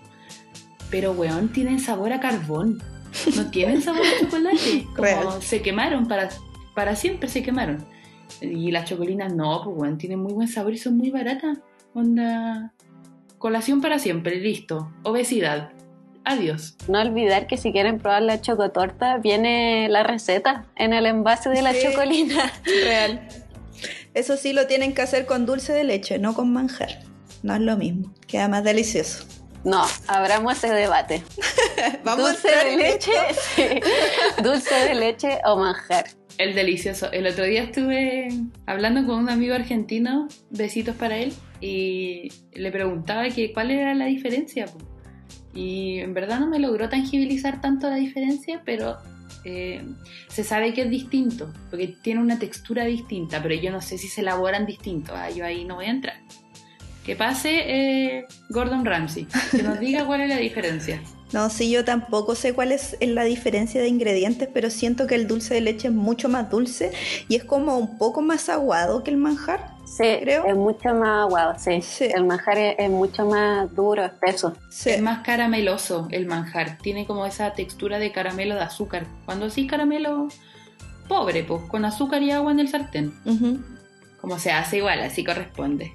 Pero 0.90 1.14
weón, 1.14 1.50
tienen 1.50 1.80
sabor 1.80 2.14
a 2.14 2.20
carbón. 2.20 2.82
No 3.36 3.50
tienen 3.52 3.82
sabor 3.82 4.02
a 4.02 4.20
chocolate. 4.20 4.86
Como 4.96 5.04
Real. 5.04 5.42
se 5.42 5.62
quemaron 5.62 6.08
para, 6.08 6.30
para 6.76 6.96
siempre 6.96 7.30
se 7.30 7.42
quemaron. 7.42 7.86
Y 8.42 8.72
las 8.72 8.90
chocolinas 8.90 9.34
no, 9.34 9.62
pues 9.64 9.78
weón, 9.78 9.98
tienen 9.98 10.20
muy 10.20 10.34
buen 10.34 10.48
sabor 10.48 10.74
y 10.74 10.78
son 10.78 10.98
muy 10.98 11.10
baratas. 11.10 11.60
Onda. 11.94 12.74
Colación 13.38 13.82
para 13.82 14.00
siempre, 14.00 14.40
listo. 14.40 14.92
Obesidad. 15.04 15.72
Adiós. 16.26 16.76
No 16.88 17.02
olvidar 17.02 17.48
que 17.48 17.58
si 17.58 17.72
quieren 17.72 18.00
probar 18.00 18.22
la 18.22 18.40
chocotorta, 18.42 19.18
viene 19.18 19.88
la 19.90 20.04
receta 20.04 20.66
en 20.78 20.94
el 20.94 21.06
envase 21.06 21.50
de 21.50 21.62
la 21.62 21.74
Sí. 21.74 21.80
chocolina. 21.84 22.52
Real. 22.84 23.28
Eso 24.14 24.38
sí 24.38 24.54
lo 24.54 24.68
tienen 24.68 24.94
que 24.94 25.02
hacer 25.02 25.26
con 25.26 25.46
dulce 25.46 25.74
de 25.74 25.84
leche, 25.84 26.20
no 26.20 26.34
con 26.34 26.54
manjar. 26.54 27.00
No 27.42 27.56
es 27.56 27.62
lo 27.62 27.76
mismo, 27.76 28.14
queda 28.28 28.48
más 28.48 28.64
delicioso. 28.64 29.26
No, 29.66 29.84
abramos 30.08 30.54
ese 30.58 30.74
debate. 30.74 31.24
Vamos 32.04 32.26
a 32.26 32.30
dulce 32.32 32.48
entrar 32.48 32.66
de 32.68 32.78
leche, 32.78 33.12
sí. 33.56 33.64
dulce 34.44 34.76
de 34.76 34.96
leche 34.96 35.40
o 35.46 35.58
manjar. 35.58 36.06
El 36.38 36.56
delicioso. 36.56 37.12
El 37.12 37.28
otro 37.28 37.46
día 37.46 37.64
estuve 37.64 38.30
hablando 38.66 39.06
con 39.06 39.20
un 39.20 39.30
amigo 39.30 39.54
argentino, 39.56 40.28
besitos 40.50 40.96
para 40.96 41.18
él, 41.18 41.34
y 41.62 42.30
le 42.54 42.72
preguntaba 42.72 43.28
que 43.30 43.54
cuál 43.54 43.72
era 43.72 43.94
la 43.94 44.06
diferencia. 44.06 44.66
po. 44.66 44.78
Y 45.54 46.00
en 46.00 46.14
verdad 46.14 46.40
no 46.40 46.48
me 46.48 46.60
logró 46.60 46.90
tangibilizar 46.90 47.62
tanto 47.62 47.90
la 47.90 47.96
diferencia, 47.96 48.62
pero 48.66 48.98
eh, 49.46 49.84
se 50.28 50.44
sabe 50.44 50.74
que 50.74 50.84
es 50.84 50.90
distinto, 50.90 51.52
porque 51.70 51.96
tiene 52.02 52.22
una 52.22 52.40
textura 52.40 52.86
distinta, 52.86 53.42
pero 53.42 53.56
yo 53.56 53.72
no 53.72 53.82
sé 53.82 53.98
si 53.98 54.08
se 54.08 54.22
elaboran 54.22 54.66
distinto. 54.66 55.14
ah, 55.16 55.30
yo 55.30 55.46
ahí 55.46 55.66
no 55.66 55.76
voy 55.76 55.86
a 55.86 55.92
entrar. 55.92 56.16
Que 57.06 57.16
pase 57.18 57.50
eh, 57.66 58.26
Gordon 58.50 58.86
Ramsay, 58.86 59.28
que 59.52 59.62
nos 59.62 59.80
diga 59.80 60.06
cuál 60.06 60.22
es 60.22 60.30
la 60.30 60.38
diferencia. 60.38 61.02
No, 61.34 61.50
sí, 61.50 61.72
yo 61.72 61.84
tampoco 61.84 62.36
sé 62.36 62.54
cuál 62.54 62.72
es 62.72 62.96
la 63.02 63.24
diferencia 63.24 63.82
de 63.82 63.88
ingredientes, 63.88 64.48
pero 64.54 64.70
siento 64.70 65.08
que 65.08 65.16
el 65.16 65.26
dulce 65.26 65.56
de 65.56 65.62
leche 65.62 65.88
es 65.88 65.94
mucho 65.94 66.30
más 66.30 66.52
dulce 66.52 66.92
y 67.28 67.36
es 67.36 67.44
como 67.44 67.76
un 67.76 67.98
poco 67.98 68.22
más 68.22 68.50
aguado 68.50 69.04
que 69.04 69.10
el 69.10 69.18
manjar. 69.18 69.73
Sí, 69.98 70.18
Creo. 70.22 70.46
es 70.46 70.56
mucho 70.56 70.94
más 70.96 71.26
aguado, 71.26 71.54
sí. 71.58 71.82
Sí. 71.82 72.06
El 72.06 72.26
manjar 72.26 72.58
es, 72.58 72.76
es 72.80 72.90
mucho 72.90 73.26
más 73.26 73.74
duro, 73.76 74.04
espeso. 74.04 74.54
Sí. 74.70 74.90
Es 74.90 75.02
más 75.02 75.20
carameloso 75.24 76.08
el 76.12 76.26
manjar. 76.26 76.78
Tiene 76.80 77.06
como 77.06 77.26
esa 77.26 77.54
textura 77.54 78.00
de 78.00 78.12
caramelo 78.12 78.56
de 78.56 78.62
azúcar. 78.62 79.06
Cuando 79.26 79.50
sí 79.50 79.68
caramelo 79.68 80.28
pobre, 81.08 81.44
pues, 81.44 81.62
con 81.70 81.86
azúcar 81.86 82.24
y 82.24 82.32
agua 82.32 82.52
en 82.52 82.60
el 82.60 82.70
sartén. 82.70 83.14
Como 84.20 84.40
se 84.40 84.52
hace 84.52 84.78
igual, 84.78 85.00
así 85.02 85.24
corresponde. 85.24 85.94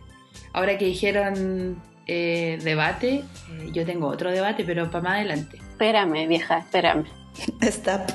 Ahora 0.52 0.78
que 0.78 0.85
dijeron 0.85 1.83
eh, 2.07 2.59
debate, 2.62 3.17
eh, 3.17 3.71
yo 3.73 3.85
tengo 3.85 4.07
otro 4.07 4.31
debate, 4.31 4.64
pero 4.64 4.90
para 4.90 5.02
más 5.02 5.12
adelante. 5.17 5.57
Espérame, 5.57 6.28
vieja, 6.28 6.59
espérame. 6.59 7.05
Está. 7.61 8.07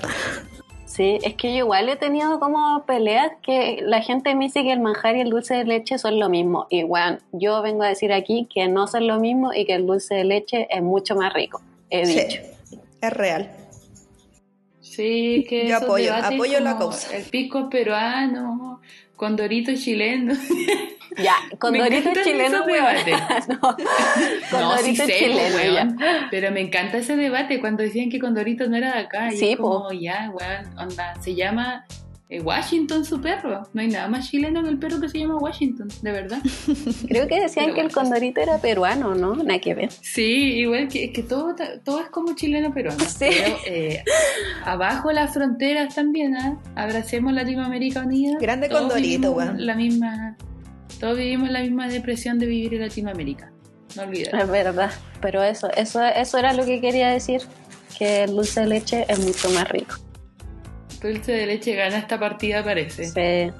Sí, 0.95 1.17
es 1.23 1.33
que 1.33 1.51
yo 1.51 1.57
igual 1.59 1.89
he 1.89 1.95
tenido 1.95 2.39
como 2.39 2.83
peleas 2.85 3.31
que 3.41 3.79
la 3.81 4.01
gente 4.01 4.35
me 4.35 4.45
dice 4.45 4.61
que 4.61 4.71
el 4.73 4.79
manjar 4.79 5.15
y 5.15 5.21
el 5.21 5.31
dulce 5.31 5.55
de 5.55 5.65
leche 5.65 5.97
son 5.97 6.19
lo 6.19 6.29
mismo. 6.29 6.67
Y 6.69 6.83
bueno, 6.83 7.17
yo 7.31 7.63
vengo 7.63 7.81
a 7.81 7.87
decir 7.87 8.13
aquí 8.13 8.47
que 8.53 8.67
no 8.67 8.85
son 8.85 9.07
lo 9.07 9.19
mismo 9.19 9.53
y 9.55 9.65
que 9.65 9.73
el 9.73 9.87
dulce 9.87 10.13
de 10.13 10.23
leche 10.23 10.67
es 10.69 10.83
mucho 10.83 11.15
más 11.15 11.33
rico. 11.33 11.61
He 11.89 12.05
Sí, 12.05 12.19
dicho. 12.19 12.41
es 13.01 13.13
real. 13.13 13.49
Sí, 14.81 15.47
que 15.49 15.67
Yo 15.67 15.77
apoyo, 15.77 16.13
apoyo 16.13 16.59
la 16.59 16.77
causa. 16.77 17.17
El 17.17 17.23
pisco 17.23 17.67
peruano, 17.71 18.79
con 19.15 19.35
dorito 19.35 19.71
chileno. 19.75 20.33
Ya, 21.17 21.35
con 21.59 21.73
Me 21.73 21.79
Dorito 21.79 22.09
encantan 22.09 22.23
chileno, 22.23 22.63
weón. 22.63 23.05
debates. 23.05 23.47
no, 23.47 23.59
con 23.59 24.59
no, 24.59 24.77
sí 24.79 24.95
sé, 24.95 25.05
chileno, 25.07 25.39
pues, 25.39 25.55
weón. 25.55 25.97
ya. 25.99 26.27
Pero 26.31 26.51
me 26.51 26.61
encanta 26.61 26.97
ese 26.97 27.15
debate 27.15 27.59
cuando 27.59 27.83
decían 27.83 28.09
que 28.09 28.19
Condorito 28.19 28.67
no 28.67 28.75
era 28.77 28.93
de 28.93 28.99
acá. 29.01 29.31
Y 29.31 29.37
Sí, 29.37 29.51
es 29.51 29.57
como, 29.57 29.91
ya, 29.91 30.31
weón, 30.33 30.77
onda, 30.79 31.13
se 31.21 31.35
llama 31.35 31.85
Washington 32.41 33.05
su 33.05 33.21
perro. 33.21 33.63
No 33.73 33.81
hay 33.81 33.87
nada 33.87 34.07
más 34.07 34.29
chileno 34.29 34.63
que 34.63 34.69
el 34.69 34.77
perro 34.77 34.99
que 34.99 35.09
se 35.09 35.19
llama 35.19 35.37
Washington, 35.37 35.87
de 36.01 36.11
verdad. 36.11 36.39
Creo 37.07 37.27
que 37.27 37.41
decían 37.41 37.65
Pero 37.65 37.75
que 37.75 37.81
el 37.81 37.91
condorito 37.91 38.41
era 38.41 38.57
peruano, 38.59 39.15
¿no? 39.15 39.35
Nada 39.35 39.59
que 39.59 39.73
ver. 39.73 39.91
Sí, 39.91 40.59
igual 40.59 40.87
que, 40.87 41.11
que 41.11 41.23
todo, 41.23 41.55
todo 41.83 41.99
es 41.99 42.09
como 42.09 42.35
chileno 42.35 42.73
peruano. 42.73 43.03
Sí. 43.03 43.25
Pero 43.29 43.57
eh, 43.65 44.03
abajo 44.65 45.11
las 45.11 45.33
fronteras 45.33 45.95
también, 45.95 46.35
¿ah? 46.35 46.59
Abracemos 46.75 47.33
Latinoamérica 47.33 48.01
Unida. 48.01 48.37
Grande 48.39 48.69
Todos 48.69 48.81
Condorito, 48.81 49.31
weón. 49.31 49.65
La 49.65 49.75
misma, 49.75 50.37
todos 50.99 51.17
vivimos 51.17 51.49
la 51.49 51.61
misma 51.61 51.87
depresión 51.87 52.39
de 52.39 52.45
vivir 52.45 52.73
en 52.75 52.81
Latinoamérica. 52.81 53.51
No 53.95 54.03
olvides. 54.03 54.33
Es 54.33 54.49
verdad. 54.49 54.91
Pero 55.21 55.43
eso, 55.43 55.69
eso, 55.75 56.03
eso 56.03 56.37
era 56.37 56.53
lo 56.53 56.65
que 56.65 56.81
quería 56.81 57.09
decir, 57.09 57.41
que 57.97 58.23
el 58.23 58.31
dulce 58.31 58.61
de 58.61 58.67
leche 58.67 59.05
es 59.07 59.19
mucho 59.19 59.49
más 59.51 59.69
rico. 59.69 59.95
Dulce 61.03 61.33
de 61.33 61.45
leche 61.45 61.75
gana 61.75 61.97
esta 61.97 62.17
partida, 62.19 62.63
parece. 62.63 63.05
Sí, 63.05 63.51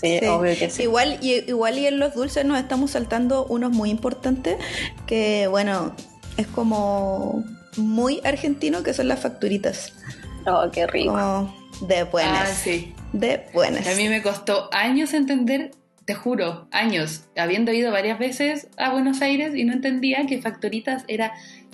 sí, 0.00 0.18
Sí. 0.20 0.26
obvio 0.26 0.56
que 0.58 0.70
sí. 0.70 0.82
Igual, 0.84 1.18
y, 1.20 1.32
igual 1.50 1.78
y 1.78 1.86
en 1.86 1.98
los 1.98 2.14
dulces 2.14 2.44
nos 2.44 2.58
estamos 2.58 2.92
saltando 2.92 3.44
unos 3.46 3.72
muy 3.72 3.90
importantes 3.90 4.56
que, 5.06 5.48
bueno, 5.48 5.94
es 6.36 6.46
como 6.46 7.44
muy 7.76 8.20
argentino, 8.24 8.82
que 8.82 8.94
son 8.94 9.08
las 9.08 9.20
facturitas. 9.20 9.92
Oh, 10.46 10.70
qué 10.72 10.86
rico. 10.86 11.12
Como 11.12 11.54
de 11.82 12.04
buenas. 12.04 12.48
Ah, 12.50 12.54
sí. 12.54 12.94
De 13.12 13.46
buenas. 13.52 13.86
A 13.86 13.94
mí 13.94 14.08
me 14.08 14.22
costó 14.22 14.68
años 14.72 15.12
entender, 15.12 15.72
te 16.04 16.14
juro, 16.14 16.68
años, 16.70 17.22
habiendo 17.36 17.72
ido 17.72 17.90
varias 17.90 18.18
veces 18.18 18.68
a 18.76 18.90
Buenos 18.92 19.22
Aires 19.22 19.56
y 19.56 19.64
no 19.64 19.72
entendía 19.72 20.24
que 20.26 20.40
Factoritas 20.40 21.04
era 21.08 21.32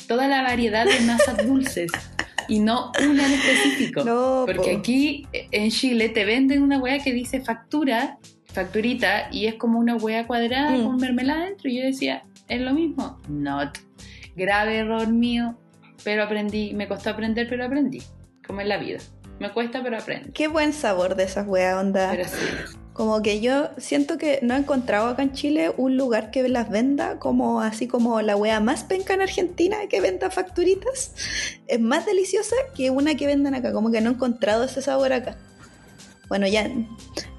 toda 0.09 0.27
la 0.27 0.43
variedad 0.43 0.87
de 0.87 1.01
masas 1.01 1.47
dulces 1.47 1.91
y 2.55 2.59
no 2.61 2.93
una 3.01 3.27
en 3.27 3.33
específico. 3.33 4.05
No, 4.05 4.45
Porque 4.47 4.73
po. 4.73 4.79
aquí 4.79 5.27
en 5.33 5.71
Chile 5.71 6.09
te 6.11 6.25
venden 6.25 6.63
una 6.63 6.79
weá 6.79 6.99
que 6.99 7.13
dice 7.13 7.41
factura 7.41 8.19
facturita 8.53 9.29
y 9.33 9.47
es 9.47 9.55
como 9.55 9.79
una 9.79 9.97
hueá 9.97 10.27
cuadrada 10.27 10.73
Mm. 10.77 10.85
con 10.85 10.97
mermelada 10.97 11.47
dentro. 11.47 11.71
Y 11.71 11.79
yo 11.79 11.85
decía, 11.85 12.25
¿es 12.49 12.61
lo 12.61 12.75
mismo? 12.75 13.19
Not. 13.29 13.79
Grave 14.37 14.77
error 14.77 15.09
mío, 15.09 15.57
pero 16.05 16.23
aprendí. 16.25 16.75
Me 16.75 16.87
costó 16.89 17.11
aprender, 17.11 17.47
pero 17.49 17.65
aprendí. 17.65 18.03
Como 18.47 18.61
en 18.61 18.69
la 18.69 18.77
vida. 18.77 18.99
Me 19.43 19.51
cuesta, 19.51 19.83
pero 19.83 19.99
aprendo. 19.99 20.31
Qué 20.33 20.47
buen 20.47 20.73
sabor 20.73 21.17
de 21.17 21.25
esas 21.25 21.49
weas, 21.49 21.77
onda. 21.77 22.13
Pero 22.13 22.29
sí. 22.29 22.37
Como 22.93 23.23
que 23.23 23.41
yo 23.41 23.71
siento 23.77 24.17
que 24.17 24.39
no 24.41 24.55
he 24.55 24.59
encontrado 24.59 25.09
acá 25.09 25.25
en 25.25 25.33
Chile 25.33 25.75
un 25.77 25.97
lugar 25.97 26.31
que 26.31 26.49
las 26.49 26.71
venda 26.71 27.19
como 27.19 27.61
así 27.61 27.89
como 27.89 28.23
la 28.23 28.37
wea 28.37 28.61
más 28.61 28.85
penca 28.85 29.15
en 29.15 29.21
Argentina 29.21 29.79
que 29.91 30.01
venda 30.01 30.31
facturitas. 30.31 31.13
Es 31.67 31.81
más 31.81 32.07
deliciosa 32.07 32.55
que 32.77 32.91
una 32.91 33.17
que 33.17 33.27
venden 33.27 33.57
acá. 33.57 33.73
Como 33.73 33.91
que 33.91 34.01
no 34.01 34.11
he 34.11 34.13
encontrado 34.13 34.63
ese 34.63 34.81
sabor 34.81 35.13
acá. 35.13 35.37
Bueno, 36.29 36.47
ya, 36.47 36.71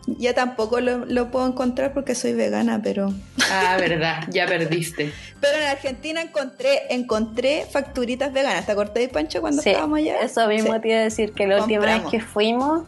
ya 0.07 0.33
tampoco 0.33 0.79
lo, 0.81 1.05
lo 1.05 1.31
puedo 1.31 1.47
encontrar 1.47 1.93
porque 1.93 2.13
soy 2.15 2.33
vegana, 2.33 2.81
pero... 2.83 3.13
Ah, 3.51 3.77
verdad, 3.79 4.23
ya 4.29 4.45
perdiste. 4.47 5.11
Pero 5.41 5.57
en 5.57 5.67
Argentina 5.67 6.21
encontré, 6.21 6.83
encontré 6.89 7.65
facturitas 7.69 8.31
veganas. 8.31 8.65
¿Te 8.65 8.71
acordás, 8.71 9.07
Pancho, 9.11 9.41
cuando 9.41 9.61
Sí, 9.61 9.69
estábamos 9.71 9.99
allá? 9.99 10.21
eso 10.21 10.47
mismo 10.47 10.73
Sí. 10.73 10.79
te 10.81 10.87
iba 10.87 10.97
a 10.99 11.01
decir 11.01 11.33
que 11.33 11.45
la 11.47 11.57
última 11.61 11.79
Compramos. 11.81 12.11
vez 12.13 12.21
que 12.21 12.25
fuimos 12.25 12.83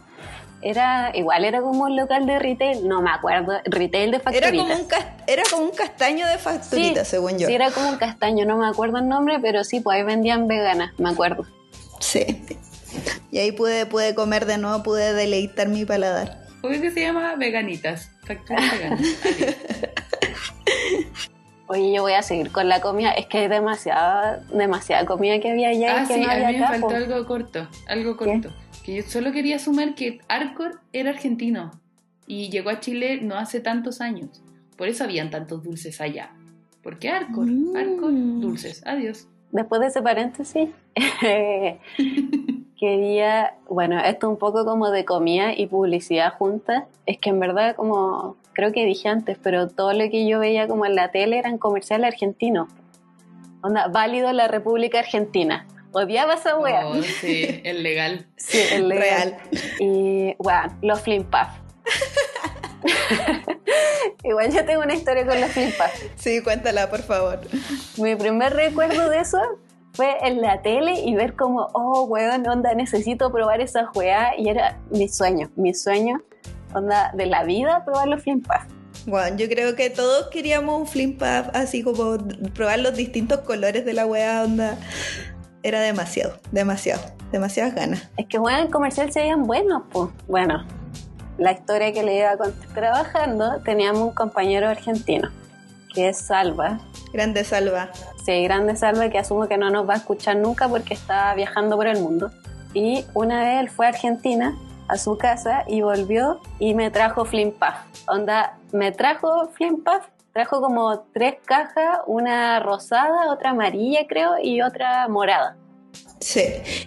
era 0.62 1.12
igual 1.14 1.44
era 1.44 1.60
como 1.60 1.84
un 1.84 1.96
local 1.96 2.24
de 2.26 2.38
retail, 2.38 2.88
no 2.88 3.02
me 3.02 3.10
acuerdo, 3.10 3.52
retail 3.66 4.10
de 4.10 4.16
Era 4.16 4.24
facturitas. 4.24 4.50
como, 4.66 4.74
un 4.74 4.86
era 5.26 5.42
como 5.50 5.64
un 5.64 5.70
castaño 5.70 6.26
de 6.26 6.38
facturitas, 6.38 7.06
Sí, 7.06 7.10
según 7.10 7.38
yo. 7.38 7.46
Sí, 7.46 7.54
era 7.54 7.70
como 7.70 7.90
un 7.90 7.96
castaño, 7.96 8.46
no 8.46 8.56
me 8.56 8.66
acuerdo 8.66 8.98
el 8.98 9.06
nombre, 9.08 9.38
pero 9.40 9.62
sí, 9.64 9.80
pues 9.80 9.98
ahí 9.98 10.02
vendían 10.04 10.48
veganas, 10.48 10.92
me 10.98 11.10
acuerdo. 11.10 11.44
Sí. 12.00 12.42
Y 13.30 13.38
ahí 13.38 13.52
pude, 13.52 13.84
pude 13.86 14.14
comer 14.14 14.46
de 14.46 14.56
nuevo, 14.56 14.82
pude 14.82 15.12
deleitar 15.12 15.68
mi 15.68 15.84
paladar. 15.84 16.45
¿Por 16.60 16.80
qué 16.80 16.90
se 16.90 17.00
llama 17.02 17.34
veganitas? 17.36 18.10
Facturas 18.24 18.72
veganas. 18.72 19.00
Oye, 21.68 21.92
yo 21.92 22.02
voy 22.02 22.12
a 22.12 22.22
seguir 22.22 22.52
con 22.52 22.68
la 22.68 22.80
comida, 22.80 23.10
es 23.10 23.26
que 23.26 23.38
hay 23.38 23.48
demasiada, 23.48 24.38
demasiada 24.52 25.04
comida 25.04 25.40
que 25.40 25.50
había 25.50 25.70
allá 25.70 25.98
Ah, 25.98 26.04
y 26.04 26.06
que 26.06 26.14
sí, 26.14 26.20
no 26.20 26.30
a 26.30 26.36
mí 26.36 26.58
me 26.58 26.66
faltó 26.66 26.90
algo 26.90 27.26
corto, 27.26 27.68
algo 27.88 28.16
corto. 28.16 28.52
Que 28.84 28.94
yo 28.96 29.02
solo 29.02 29.32
quería 29.32 29.58
sumar 29.58 29.96
que 29.96 30.20
Arcor 30.28 30.80
era 30.92 31.10
argentino 31.10 31.72
y 32.28 32.50
llegó 32.50 32.70
a 32.70 32.78
Chile 32.78 33.18
no 33.20 33.36
hace 33.36 33.58
tantos 33.60 34.00
años. 34.00 34.42
Por 34.76 34.86
eso 34.88 35.02
habían 35.02 35.30
tantos 35.30 35.64
dulces 35.64 36.00
allá. 36.00 36.30
¿Por 36.82 37.00
qué 37.00 37.08
Arcor? 37.08 37.46
Mm. 37.46 37.76
Arcor, 37.76 38.12
dulces. 38.12 38.86
Adiós. 38.86 39.26
Después 39.50 39.80
de 39.80 39.86
ese 39.88 40.02
paréntesis, 40.02 40.68
quería, 42.78 43.54
bueno, 43.68 43.98
esto 44.00 44.28
un 44.28 44.36
poco 44.36 44.64
como 44.64 44.90
de 44.90 45.04
comida 45.04 45.52
y 45.56 45.66
publicidad 45.66 46.34
juntas, 46.34 46.84
es 47.06 47.18
que 47.18 47.30
en 47.30 47.40
verdad 47.40 47.74
como, 47.74 48.36
creo 48.52 48.72
que 48.72 48.84
dije 48.84 49.08
antes, 49.08 49.38
pero 49.42 49.68
todo 49.68 49.92
lo 49.92 50.08
que 50.10 50.28
yo 50.28 50.38
veía 50.38 50.68
como 50.68 50.86
en 50.86 50.94
la 50.94 51.10
tele 51.10 51.38
eran 51.38 51.58
comerciales 51.58 52.12
argentinos. 52.12 52.68
Onda, 53.62 53.88
válido 53.88 54.32
la 54.32 54.48
República 54.48 55.00
Argentina. 55.00 55.66
Odiaba 55.92 56.34
esa 56.34 56.58
wea. 56.58 56.86
Oh, 56.86 57.02
sí, 57.02 57.60
el 57.64 57.82
legal. 57.82 58.26
Sí, 58.36 58.60
el 58.70 58.88
legal. 58.88 59.38
Real. 59.50 59.62
Y, 59.80 60.34
bueno, 60.38 60.76
los 60.82 61.00
Flim 61.00 61.24
Puff. 61.24 61.48
Igual 64.24 64.52
yo 64.52 64.64
tengo 64.64 64.82
una 64.82 64.94
historia 64.94 65.26
con 65.26 65.40
los 65.40 65.50
Flim 65.50 65.70
Puff. 65.70 66.10
Sí, 66.16 66.42
cuéntala, 66.42 66.90
por 66.90 67.02
favor. 67.02 67.40
Mi 67.96 68.14
primer 68.14 68.52
recuerdo 68.52 69.08
de 69.08 69.20
eso 69.20 69.40
fue 69.96 70.16
en 70.22 70.42
la 70.42 70.60
tele 70.60 71.00
y 71.00 71.14
ver 71.14 71.34
como, 71.34 71.68
oh, 71.72 72.04
weón, 72.04 72.46
onda, 72.46 72.74
necesito 72.74 73.32
probar 73.32 73.60
esa 73.62 73.90
weá. 73.94 74.38
Y 74.38 74.48
era 74.50 74.78
mi 74.90 75.08
sueño, 75.08 75.50
mi 75.56 75.72
sueño, 75.72 76.22
onda, 76.74 77.12
de 77.14 77.26
la 77.26 77.44
vida, 77.44 77.84
probar 77.84 78.08
los 78.08 78.22
Flim 78.22 78.42
Puff. 78.42 78.62
Bueno, 79.06 79.36
yo 79.36 79.48
creo 79.48 79.74
que 79.76 79.88
todos 79.88 80.28
queríamos 80.28 80.80
un 80.80 80.86
flim 80.86 81.16
puff, 81.16 81.48
así 81.54 81.82
como 81.84 82.16
probar 82.54 82.80
los 82.80 82.96
distintos 82.96 83.40
colores 83.40 83.84
de 83.84 83.92
la 83.92 84.04
wea 84.04 84.42
onda. 84.42 84.78
Era 85.62 85.80
demasiado, 85.80 86.38
demasiado, 86.50 87.02
demasiadas 87.30 87.74
ganas. 87.74 88.08
Es 88.16 88.26
que, 88.26 88.38
weón, 88.38 88.58
el 88.60 88.70
comercial 88.70 89.12
se 89.12 89.20
veían 89.20 89.44
buenos, 89.44 89.82
pues. 89.92 90.10
Bueno, 90.26 90.66
la 91.38 91.52
historia 91.52 91.92
que 91.92 92.02
le 92.02 92.18
iba 92.18 92.32
a 92.32 92.36
contar. 92.36 92.68
Trabajando, 92.74 93.60
teníamos 93.64 94.02
un 94.02 94.12
compañero 94.12 94.68
argentino, 94.68 95.30
que 95.96 96.10
es 96.10 96.18
Salva, 96.18 96.78
Grande 97.14 97.42
salva. 97.42 97.88
Sí, 98.22 98.42
grande 98.42 98.76
salva 98.76 99.08
que 99.08 99.18
asumo 99.18 99.48
que 99.48 99.56
no 99.56 99.70
nos 99.70 99.88
va 99.88 99.94
a 99.94 99.96
escuchar 99.96 100.36
nunca 100.36 100.68
porque 100.68 100.92
está 100.92 101.34
viajando 101.34 101.74
por 101.76 101.86
el 101.86 101.98
mundo. 102.00 102.30
Y 102.74 103.06
una 103.14 103.40
vez 103.40 103.60
él 103.60 103.70
fue 103.70 103.86
a 103.86 103.88
Argentina, 103.88 104.54
a 104.88 104.98
su 104.98 105.16
casa, 105.16 105.64
y 105.66 105.80
volvió 105.80 106.40
y 106.58 106.74
me 106.74 106.90
trajo 106.90 107.24
Flim 107.24 107.52
Puff. 107.52 107.74
Onda, 108.08 108.58
me 108.72 108.92
trajo 108.92 109.48
Flim 109.54 109.82
Puff, 109.82 110.04
trajo 110.34 110.60
como 110.60 111.00
tres 111.14 111.36
cajas, 111.46 112.00
una 112.06 112.60
rosada, 112.60 113.32
otra 113.32 113.50
amarilla 113.50 114.06
creo, 114.06 114.34
y 114.42 114.60
otra 114.60 115.08
morada. 115.08 115.56
Sí. 116.20 116.44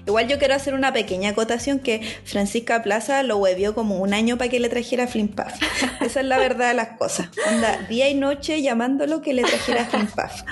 Igual 0.08 0.28
yo 0.28 0.40
quiero 0.40 0.56
hacer 0.56 0.74
una 0.74 0.92
pequeña 0.92 1.30
acotación 1.30 1.80
que 1.80 2.02
Francisca 2.26 2.82
Plaza 2.82 3.22
lo 3.24 3.38
huevió 3.38 3.76
como 3.76 3.98
un 4.00 4.14
año 4.14 4.38
para 4.38 4.50
que 4.50 4.60
le 4.60 4.70
trajera 4.70 5.08
Flim 5.08 5.28
Puff. 5.30 5.54
Esa 6.02 6.20
es 6.22 6.26
la 6.26 6.38
verdad 6.38 6.70
de 6.70 6.74
las 6.74 6.98
cosas. 6.98 7.30
Onda, 7.48 7.78
día 7.90 8.10
y 8.10 8.16
noche 8.16 8.62
llamándolo 8.62 9.22
que 9.22 9.34
le 9.34 9.44
trajera 9.44 9.86
Flim 9.86 10.08
Puff. 10.08 10.44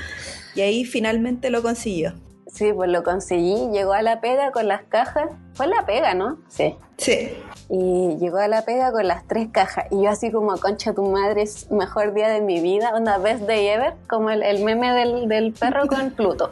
Y 0.56 0.62
ahí 0.62 0.86
finalmente 0.86 1.50
lo 1.50 1.62
consiguió. 1.62 2.14
Sí, 2.52 2.72
pues 2.74 2.90
lo 2.90 3.04
conseguí, 3.04 3.68
llegó 3.72 3.94
a 3.94 4.02
la 4.02 4.22
pega 4.22 4.52
con 4.52 4.68
las 4.68 4.84
cajas. 4.84 5.26
Fue 5.54 5.68
la 5.68 5.86
pega, 5.86 6.14
¿no? 6.14 6.40
Sí. 6.48 6.76
Sí. 6.98 7.30
Y 7.70 8.16
llegó 8.20 8.38
a 8.38 8.48
la 8.48 8.64
pega 8.64 8.92
con 8.92 9.08
las 9.08 9.28
tres 9.28 9.50
cajas. 9.52 9.86
Y 9.92 10.04
yo 10.04 10.10
así 10.10 10.32
como, 10.32 10.58
concha 10.58 10.94
tu 10.94 11.04
madre, 11.04 11.44
es 11.44 11.70
mejor 11.70 12.14
día 12.14 12.30
de 12.30 12.42
mi 12.42 12.60
vida. 12.62 12.92
Onda, 12.96 13.18
best 13.18 13.42
day 13.42 13.68
ever. 13.68 13.94
Como 14.08 14.30
el, 14.32 14.42
el 14.44 14.64
meme 14.64 14.92
del, 14.94 15.28
del 15.28 15.52
perro 15.54 15.86
con 15.88 16.10
Pluto. 16.12 16.52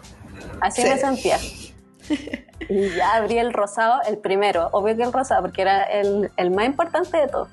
Así 0.61 0.81
Sí. 0.83 0.89
me 0.89 0.97
sentía. 0.97 1.37
Y 2.67 2.89
ya 2.95 3.15
abrí 3.15 3.37
el 3.37 3.53
rosado, 3.53 4.01
el 4.07 4.17
primero. 4.17 4.69
Obvio 4.71 4.95
que 4.95 5.03
el 5.03 5.13
rosado, 5.13 5.41
porque 5.43 5.61
era 5.61 5.83
el, 5.83 6.31
el 6.37 6.51
más 6.51 6.65
importante 6.65 7.17
de 7.17 7.27
todo. 7.27 7.47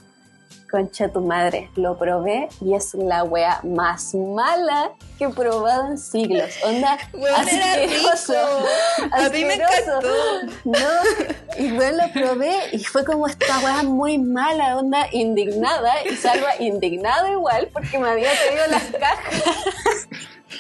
Concha 0.71 1.09
tu 1.09 1.21
madre, 1.21 1.69
lo 1.77 1.99
probé 1.99 2.49
y 2.63 2.75
es 2.75 2.95
la 2.95 3.25
wea 3.25 3.61
más 3.63 4.15
mala 4.15 4.93
que 5.19 5.25
he 5.25 5.29
probado 5.29 5.89
en 5.89 5.99
siglos. 5.99 6.49
Onda, 6.65 6.97
era 7.13 7.41
asqueroso. 7.41 8.33
rico. 8.33 9.15
A 9.15 9.29
mí 9.29 9.45
me 9.45 9.53
asqueroso. 9.55 10.01
encantó. 10.01 10.55
No, 10.65 11.59
y 11.59 11.69
luego 11.69 11.97
lo 11.99 12.13
probé 12.15 12.57
y 12.73 12.83
fue 12.85 13.05
como 13.05 13.27
esta 13.27 13.59
weá 13.59 13.83
muy 13.83 14.17
mala, 14.17 14.79
onda 14.79 15.09
indignada, 15.13 15.93
y 16.11 16.17
Salva 16.17 16.57
indignado 16.59 17.31
igual 17.31 17.69
porque 17.71 17.99
me 17.99 18.09
había 18.09 18.31
traído 18.33 18.67
las 18.69 18.85
cajas. 18.85 20.09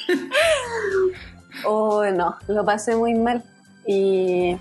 Oh, 1.64 2.04
no, 2.06 2.36
lo 2.48 2.64
pasé 2.64 2.96
muy 2.96 3.14
mal. 3.14 3.44
Y. 3.86 4.56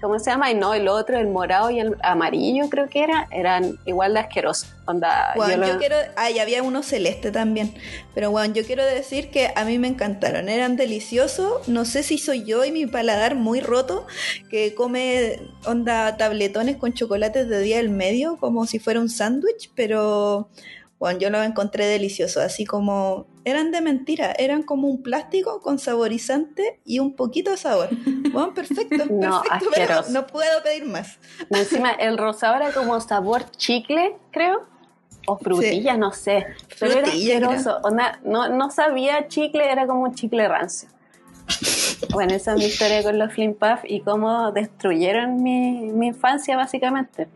¿Cómo 0.00 0.18
se 0.18 0.30
llama? 0.30 0.50
Y 0.50 0.54
no, 0.54 0.74
el 0.74 0.86
otro, 0.86 1.18
el 1.18 1.28
morado 1.28 1.70
y 1.70 1.80
el 1.80 1.96
amarillo, 2.02 2.68
creo 2.68 2.90
que 2.90 3.02
era, 3.02 3.26
eran 3.30 3.78
igual 3.86 4.12
de 4.12 4.20
asquerosos. 4.20 4.68
Onda, 4.86 5.32
Bueno, 5.34 5.62
yo 5.62 5.66
yo, 5.68 5.72
lo- 5.72 5.78
quiero. 5.78 5.96
Ah, 6.16 6.30
y 6.30 6.38
había 6.40 6.62
uno 6.62 6.82
celeste 6.82 7.30
también. 7.32 7.74
Pero 8.14 8.30
bueno, 8.30 8.52
yo 8.52 8.66
quiero 8.66 8.84
decir 8.84 9.30
que 9.30 9.50
a 9.56 9.64
mí 9.64 9.78
me 9.78 9.88
encantaron. 9.88 10.50
Eran 10.50 10.76
deliciosos. 10.76 11.66
No 11.68 11.86
sé 11.86 12.02
si 12.02 12.18
soy 12.18 12.44
yo 12.44 12.66
y 12.66 12.70
mi 12.70 12.84
paladar 12.84 13.34
muy 13.34 13.60
roto, 13.60 14.06
que 14.50 14.74
come 14.74 15.40
onda 15.64 16.18
tabletones 16.18 16.76
con 16.76 16.92
chocolates 16.92 17.48
de 17.48 17.60
día 17.60 17.78
del 17.78 17.88
medio, 17.88 18.36
como 18.36 18.66
si 18.66 18.78
fuera 18.80 19.00
un 19.00 19.08
sándwich, 19.08 19.70
pero. 19.74 20.50
Bueno, 20.98 21.18
yo 21.18 21.30
los 21.30 21.44
encontré 21.46 21.86
deliciosos, 21.86 22.42
así 22.42 22.66
como 22.66 23.26
eran 23.44 23.70
de 23.70 23.80
mentira, 23.80 24.32
eran 24.38 24.62
como 24.62 24.88
un 24.88 25.02
plástico 25.02 25.60
con 25.60 25.78
saborizante 25.78 26.80
y 26.84 26.98
un 26.98 27.14
poquito 27.14 27.50
de 27.50 27.56
sabor. 27.56 27.88
Bueno, 28.32 28.54
perfecto, 28.54 29.04
No, 29.10 29.42
perfecto, 29.42 29.70
pero 29.74 30.02
no 30.10 30.26
puedo 30.26 30.62
pedir 30.62 30.86
más. 30.86 31.18
Encima, 31.50 31.90
el 31.92 32.18
rosado 32.18 32.56
era 32.56 32.72
como 32.72 33.00
sabor 33.00 33.50
chicle, 33.50 34.16
creo. 34.30 34.66
O 35.26 35.38
frutilla, 35.38 35.96
no 35.96 36.12
sé. 36.12 36.46
Pero 36.78 37.00
Frutilla, 37.00 37.36
era 37.36 37.46
asqueroso. 37.48 37.80
Onda, 37.82 38.20
no, 38.24 38.48
no 38.48 38.70
sabía 38.70 39.28
chicle, 39.28 39.70
era 39.70 39.86
como 39.86 40.02
un 40.02 40.14
chicle 40.14 40.46
rancio. 40.48 40.88
Bueno, 42.10 42.34
esa 42.34 42.52
es 42.52 42.58
mi 42.58 42.64
historia 42.66 43.02
con 43.02 43.18
los 43.18 43.32
Flim 43.32 43.54
Puff 43.54 43.84
y 43.84 44.00
cómo 44.00 44.52
destruyeron 44.52 45.42
mi, 45.42 45.92
mi 45.92 46.08
infancia, 46.08 46.56
básicamente. 46.56 47.28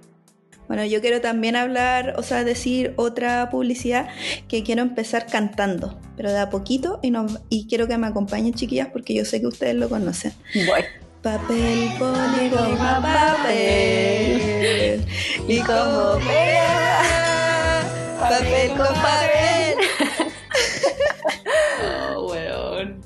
Bueno, 0.68 0.84
yo 0.84 1.00
quiero 1.00 1.20
también 1.22 1.56
hablar, 1.56 2.14
o 2.18 2.22
sea, 2.22 2.44
decir 2.44 2.92
otra 2.96 3.48
publicidad 3.50 4.08
que 4.48 4.62
quiero 4.62 4.82
empezar 4.82 5.26
cantando, 5.26 5.98
pero 6.16 6.30
de 6.30 6.38
a 6.38 6.50
poquito 6.50 7.00
y, 7.02 7.10
no, 7.10 7.26
y 7.48 7.66
quiero 7.66 7.88
que 7.88 7.96
me 7.98 8.06
acompañen 8.06 8.52
chiquillas 8.54 8.88
porque 8.92 9.14
yo 9.14 9.24
sé 9.24 9.40
que 9.40 9.46
ustedes 9.46 9.74
lo 9.74 9.88
conocen. 9.88 10.32
Voy. 10.54 10.82
Papel, 11.22 11.88
boli, 11.98 12.48
goma, 12.50 13.00
papel. 13.02 15.04
Y 15.48 15.58
como 15.60 16.18
pega, 16.26 17.82
papel 18.20 18.68
con 18.70 18.94
papel. 18.94 19.74
Oh, 22.16 22.26
weón. 22.30 23.00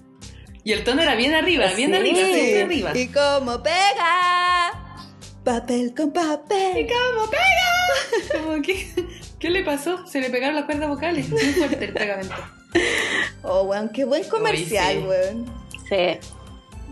Y 0.64 0.72
el 0.72 0.84
tono 0.84 1.02
era 1.02 1.14
bien 1.14 1.34
arriba, 1.34 1.66
bien 1.76 1.90
Sí. 1.90 1.96
arriba, 1.96 2.28
bien 2.28 2.66
arriba. 2.66 2.92
Y 2.98 3.06
como 3.08 3.62
pega, 3.62 4.81
papel 5.44 5.94
con 5.94 6.12
papel. 6.12 6.86
¿Cómo 6.86 7.30
pega? 7.30 8.42
Como 8.42 8.62
que 8.62 8.86
¿Qué 9.42 9.50
le 9.50 9.64
pasó? 9.64 10.06
Se 10.06 10.20
le 10.20 10.30
pegaron 10.30 10.54
las 10.54 10.66
cuerdas 10.66 10.88
vocales. 10.88 11.28
Muy 11.28 11.40
fuerte 11.40 11.84
el 11.86 11.92
pegamento. 11.92 12.34
Oh, 13.42 13.64
weón, 13.64 13.88
qué 13.88 14.04
buen 14.04 14.22
comercial, 14.28 14.98
sí. 14.98 15.04
weón. 15.04 15.46
Sí. 15.88 16.28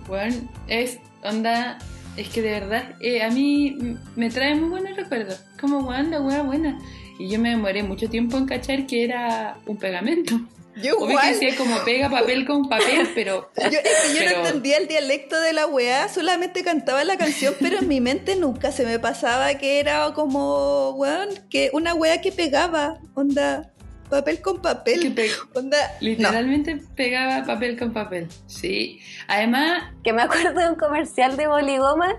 Bueno, 0.09 0.37
es 0.67 0.99
onda. 1.23 1.79
Es 2.17 2.29
que 2.29 2.43
de 2.43 2.51
verdad, 2.51 2.97
eh, 3.01 3.23
a 3.23 3.31
mí 3.31 3.97
me 4.17 4.31
trae 4.31 4.57
muy 4.57 4.69
buenos 4.69 4.97
recuerdos. 4.97 5.45
Como, 5.61 5.79
weón, 5.89 6.11
la 6.11 6.21
wea 6.21 6.43
buena. 6.43 6.77
Y 7.21 7.29
yo 7.31 7.39
me 7.39 7.51
demoré 7.51 7.85
mucho 7.85 8.11
tiempo 8.11 8.37
en 8.37 8.47
cachar 8.47 8.85
que 8.87 9.05
era 9.05 9.59
un 9.67 9.77
pegamento. 9.77 10.41
Yo 10.83 10.97
Obvio 10.97 11.07
que 11.07 11.13
igual. 11.13 11.33
decía 11.33 11.57
como 11.57 11.85
pega 11.85 12.09
papel 12.11 12.47
con 12.47 12.69
papel, 12.69 13.09
pero. 13.15 13.51
Yo, 13.57 13.65
es 13.67 13.71
que 13.73 14.15
yo 14.15 14.21
Pero- 14.21 14.39
no 14.41 14.47
entendía 14.47 14.77
el 14.79 14.89
dialecto 14.89 15.41
de 15.41 15.53
la 15.53 15.67
weá, 15.67 16.09
solamente 16.09 16.63
cantaba 16.65 17.05
la 17.05 17.17
canción, 17.17 17.55
pero 17.61 17.79
en 17.79 17.89
mi 17.89 18.01
mente 18.01 18.37
nunca 18.37 18.73
se 18.73 18.85
me 18.85 18.99
pasaba 18.99 19.55
que 19.55 19.81
era 19.81 20.13
como, 20.15 20.91
weón, 20.91 21.29
que 21.51 21.71
una 21.73 21.95
weá 21.95 22.21
que 22.21 22.33
pegaba, 22.33 22.99
onda, 23.15 23.71
papel 24.09 24.41
con 24.43 24.57
que 24.57 24.63
papel, 24.63 25.13
pe- 25.15 25.31
onda, 25.55 25.77
no. 25.79 25.95
literalmente 26.01 26.81
pegaba 26.97 27.45
papel 27.45 27.79
con 27.79 27.93
papel. 27.93 28.27
Sí. 28.47 28.99
Además, 29.29 29.85
Que 30.03 30.13
me 30.13 30.23
acuerdo 30.23 30.59
de 30.61 30.69
un 30.71 30.75
comercial 30.77 31.37
de 31.37 31.47
Boligoma 31.47 32.17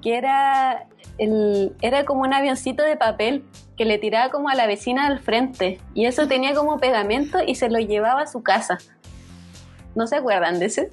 que 0.00 0.16
era, 0.16 0.86
el, 1.18 1.72
era 1.80 2.04
como 2.04 2.22
un 2.22 2.34
avioncito 2.34 2.82
de 2.82 2.96
papel 2.96 3.44
que 3.76 3.84
le 3.84 3.98
tiraba 3.98 4.30
como 4.30 4.48
a 4.48 4.54
la 4.54 4.66
vecina 4.66 5.06
al 5.06 5.20
frente 5.20 5.80
y 5.94 6.06
eso 6.06 6.28
tenía 6.28 6.54
como 6.54 6.78
pegamento 6.78 7.38
y 7.44 7.54
se 7.54 7.68
lo 7.68 7.78
llevaba 7.78 8.22
a 8.22 8.26
su 8.26 8.42
casa. 8.42 8.78
¿No 9.94 10.06
se 10.06 10.16
acuerdan 10.16 10.58
de 10.58 10.66
ese? 10.66 10.90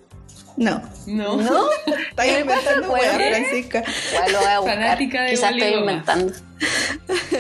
No, 0.58 0.82
no. 1.08 1.36
¿No? 1.38 1.66
estás 1.88 2.26
¿Qué 2.26 2.40
inventando 2.40 2.92
weá? 2.92 3.14
Francisca. 3.14 3.84
Igual 4.14 4.32
lo 4.32 4.40
voy 4.40 4.48
a 4.48 4.60
buscar. 4.60 4.78
Fanática 4.78 5.24
de 5.24 5.30
Quizás 5.32 5.52
estoy 5.52 5.74
inventando. 5.74 6.34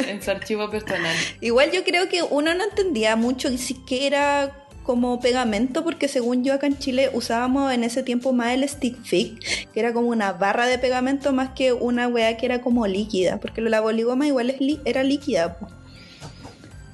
En 0.07 0.21
su 0.21 0.31
archivo 0.31 0.69
personal. 0.69 1.15
Igual 1.41 1.71
yo 1.71 1.83
creo 1.83 2.09
que 2.09 2.23
uno 2.23 2.53
no 2.53 2.63
entendía 2.63 3.15
mucho 3.15 3.49
ni 3.49 3.57
siquiera 3.57 4.51
como 4.91 5.21
pegamento, 5.21 5.85
porque 5.85 6.09
según 6.09 6.43
yo 6.43 6.53
acá 6.53 6.67
en 6.67 6.77
Chile 6.77 7.09
usábamos 7.13 7.71
en 7.71 7.85
ese 7.85 8.03
tiempo 8.03 8.33
más 8.33 8.51
el 8.51 8.67
stick 8.67 9.01
que 9.09 9.39
era 9.73 9.93
como 9.93 10.09
una 10.09 10.33
barra 10.33 10.67
de 10.67 10.77
pegamento 10.77 11.31
más 11.31 11.51
que 11.51 11.71
una 11.71 12.09
weá 12.09 12.35
que 12.35 12.45
era 12.45 12.59
como 12.59 12.85
líquida, 12.87 13.39
porque 13.39 13.61
la 13.61 13.79
boligoma 13.79 14.27
igual 14.27 14.53
era 14.83 15.03
líquida. 15.03 15.57
po. 15.57 15.69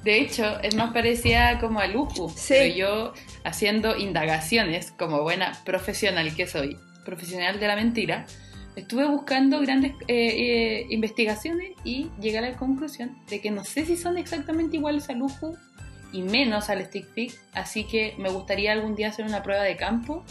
De 0.04 0.20
hecho, 0.20 0.60
es 0.62 0.76
más 0.76 0.92
parecida 0.92 1.58
como 1.58 1.80
a 1.80 1.88
Luju. 1.88 2.28
Sí. 2.28 2.54
Pero 2.56 2.74
yo, 2.76 3.12
haciendo 3.42 3.96
indagaciones, 3.96 4.92
como 4.92 5.22
buena 5.22 5.58
profesional 5.64 6.32
que 6.36 6.46
soy, 6.46 6.78
profesional 7.04 7.58
de 7.58 7.66
la 7.66 7.74
mentira, 7.74 8.26
estuve 8.76 9.08
buscando 9.08 9.58
grandes 9.58 9.90
eh, 10.06 10.06
eh, 10.06 10.86
investigaciones 10.90 11.72
y 11.82 12.10
llegué 12.20 12.38
a 12.38 12.42
la 12.42 12.56
conclusión 12.56 13.18
de 13.28 13.40
que 13.40 13.50
no 13.50 13.64
sé 13.64 13.84
si 13.86 13.96
son 13.96 14.18
exactamente 14.18 14.76
iguales 14.76 15.10
a 15.10 15.14
Luju 15.14 15.56
y 16.12 16.22
menos 16.22 16.70
al 16.70 16.84
Stick 16.86 17.06
Fix. 17.12 17.40
Así 17.52 17.84
que 17.84 18.14
me 18.18 18.30
gustaría 18.30 18.72
algún 18.72 18.94
día 18.94 19.08
hacer 19.08 19.24
una 19.26 19.42
prueba 19.42 19.62
de 19.62 19.76
campo. 19.76 20.24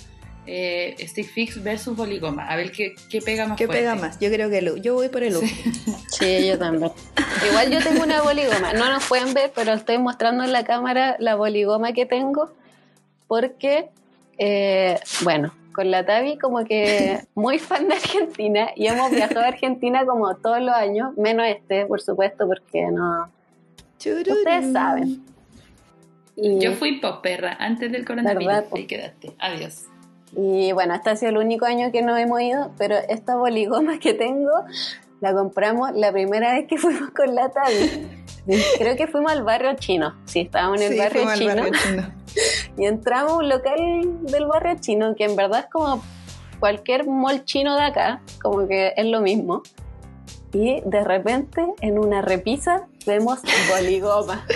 eh, 0.50 0.96
Stick 1.00 1.28
Fix 1.28 1.62
versus 1.62 1.96
Boligoma. 1.98 2.48
A 2.48 2.56
ver 2.56 2.72
qué, 2.72 2.96
qué 3.10 3.22
pega 3.22 3.46
más 3.48 3.58
¿Qué 3.58 3.66
fuerte. 3.66 3.84
pega 3.84 3.96
más? 3.96 4.18
Yo 4.20 4.30
creo 4.32 4.50
que 4.50 4.60
el- 4.60 4.82
yo 4.82 4.94
voy 4.94 5.10
por 5.10 5.22
el 5.24 5.36
uno. 5.36 5.48
Sí, 6.08 6.48
yo 6.48 6.58
también. 6.58 6.92
Igual 7.50 7.70
yo 7.70 7.80
tengo 7.84 8.04
una 8.04 8.22
boligoma. 8.22 8.72
No 8.74 8.90
nos 8.90 9.06
pueden 9.08 9.34
ver, 9.34 9.52
pero 9.54 9.74
estoy 9.74 9.98
mostrando 9.98 10.46
en 10.46 10.54
la 10.54 10.64
cámara 10.64 11.18
la 11.20 11.36
boligoma 11.36 11.92
que 11.92 12.06
tengo. 12.06 12.50
Porque, 13.28 13.90
eh, 14.38 14.98
bueno, 15.24 15.54
con 15.76 15.92
la 15.92 16.06
Tavi 16.06 16.38
como 16.38 16.64
que 16.64 17.20
muy 17.36 17.60
fan 17.60 17.90
de 17.90 17.96
Argentina 17.96 18.70
y 18.74 18.88
hemos 18.88 19.12
viajado 19.12 19.42
a 19.42 19.48
Argentina 19.50 20.06
como 20.06 20.34
todos 20.38 20.62
los 20.62 20.74
años, 20.74 21.16
menos 21.18 21.46
este, 21.46 21.86
por 21.88 22.00
supuesto, 22.00 22.48
porque 22.48 22.84
no... 22.90 23.30
Ustedes 23.98 24.72
saben. 24.72 25.26
Y, 26.38 26.60
Yo 26.60 26.74
fui 26.74 27.00
pop 27.00 27.22
perra 27.22 27.58
antes 27.60 27.92
del 27.92 28.06
coronavirus. 28.06 28.46
¿Verdad? 28.46 28.66
Ahí 28.74 28.86
quedaste. 28.86 29.34
Adiós. 29.40 29.86
y 30.36 30.72
bueno, 30.72 30.94
este 30.94 31.10
ha 31.10 31.16
sido 31.16 31.32
el 31.32 31.38
único 31.38 31.66
año 31.66 31.92
que 31.92 32.04
no 32.04 32.16
hemos 32.16 32.40
ido, 32.42 32.72
pero 32.78 32.96
esta 33.10 33.36
boligoma 33.36 33.98
que 34.00 34.14
tengo 34.14 34.52
la 35.20 35.34
compramos 35.34 35.92
la 35.96 36.12
primera 36.12 36.54
vez 36.54 36.68
que 36.68 36.78
fuimos 36.78 37.10
con 37.12 37.34
la 37.34 37.50
Tavi. 37.50 38.08
Creo 38.78 38.96
que 38.96 39.08
fuimos 39.08 39.32
al 39.32 39.44
barrio 39.44 39.74
chino. 39.76 40.16
Sí, 40.26 40.42
estábamos 40.42 40.80
en 40.82 40.88
el 40.88 40.94
Sí, 40.94 41.00
barrio, 41.00 41.24
fuimos 41.24 41.34
al 41.34 41.40
chino, 41.40 41.56
barrio 41.56 41.74
chino. 41.84 42.14
Y 42.78 42.86
entramos 42.86 43.32
a 43.32 43.38
un 43.38 43.50
local 43.50 43.80
del 44.22 44.46
barrio 44.46 44.76
chino, 44.80 45.16
que 45.16 45.26
en 45.26 45.36
verdad 45.36 45.62
es 45.62 45.66
como 45.72 46.04
cualquier 46.60 47.08
mall 47.08 47.44
chino 47.46 47.76
de 47.76 47.82
acá, 47.82 48.22
como 48.42 48.68
que 48.68 48.94
es 48.96 49.06
lo 49.06 49.22
mismo. 49.22 49.64
Y 50.54 50.82
de 50.86 51.04
repente, 51.04 51.66
en 51.82 52.00
una 52.00 52.22
repisa, 52.22 52.88
vemos 53.06 53.40
boligoma. 53.70 54.46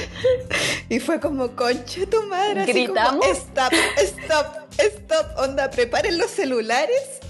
Y 0.90 1.00
fue 1.00 1.22
como, 1.22 1.56
concha 1.56 2.02
tu 2.10 2.22
madre. 2.24 2.62
así 2.64 2.74
Gritamos. 2.74 3.26
como, 3.26 3.34
stop, 3.34 3.72
stop, 3.98 4.46
stop. 4.78 5.26
Onda, 5.38 5.70
preparen 5.70 6.18
los 6.18 6.30
celulares. 6.32 7.22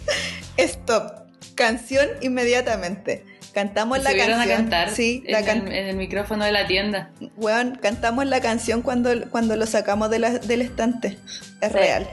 Stop. 0.58 1.12
Canción 1.54 2.08
inmediatamente. 2.22 3.24
Cantamos 3.54 4.02
la 4.02 4.16
canción. 4.16 4.42
a 4.42 4.48
cantar 4.48 4.90
Sí, 4.90 5.22
en, 5.28 5.32
la 5.34 5.40
el, 5.40 5.46
can- 5.46 5.68
en 5.72 5.88
el 5.90 5.96
micrófono 5.96 6.44
de 6.46 6.52
la 6.54 6.66
tienda. 6.66 7.12
Weón, 7.38 7.78
cantamos 7.82 8.26
la 8.26 8.42
canción 8.42 8.82
cuando, 8.82 9.12
cuando 9.30 9.56
lo 9.58 9.68
sacamos 9.68 10.10
de 10.10 10.20
la- 10.20 10.40
del 10.40 10.62
estante. 10.64 11.20
Es 11.62 11.72
Sí. 11.72 11.78
real. 11.78 12.08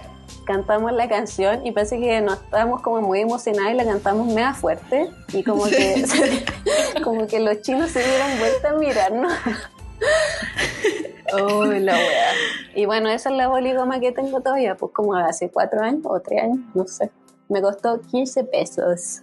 Cantamos 0.48 0.92
la 0.92 1.10
canción 1.10 1.66
y 1.66 1.72
parece 1.72 2.00
que 2.00 2.22
nos 2.22 2.40
estábamos 2.40 2.80
como 2.80 3.02
muy 3.02 3.20
emocionados 3.20 3.70
y 3.70 3.74
la 3.74 3.84
cantamos 3.84 4.32
mega 4.32 4.54
fuerte. 4.54 5.10
Y 5.34 5.42
como 5.44 5.66
que, 5.66 6.02
como 7.04 7.26
que 7.26 7.38
los 7.38 7.60
chinos 7.60 7.90
se 7.90 8.02
dieron 8.02 8.38
vuelta 8.38 8.70
a 8.70 8.72
mirarnos. 8.72 9.32
Oh, 11.34 11.66
la 11.66 11.92
wea. 11.92 12.32
Y 12.74 12.86
bueno, 12.86 13.10
esa 13.10 13.28
es 13.28 13.36
la 13.36 13.48
boligoma 13.48 14.00
que 14.00 14.12
tengo 14.12 14.40
todavía, 14.40 14.76
pues 14.76 14.92
como 14.94 15.14
hace 15.14 15.50
cuatro 15.50 15.82
años 15.82 16.00
o 16.04 16.18
tres 16.20 16.44
años, 16.44 16.60
no 16.72 16.86
sé. 16.86 17.10
Me 17.50 17.60
costó 17.60 18.00
15 18.00 18.44
pesos. 18.44 19.20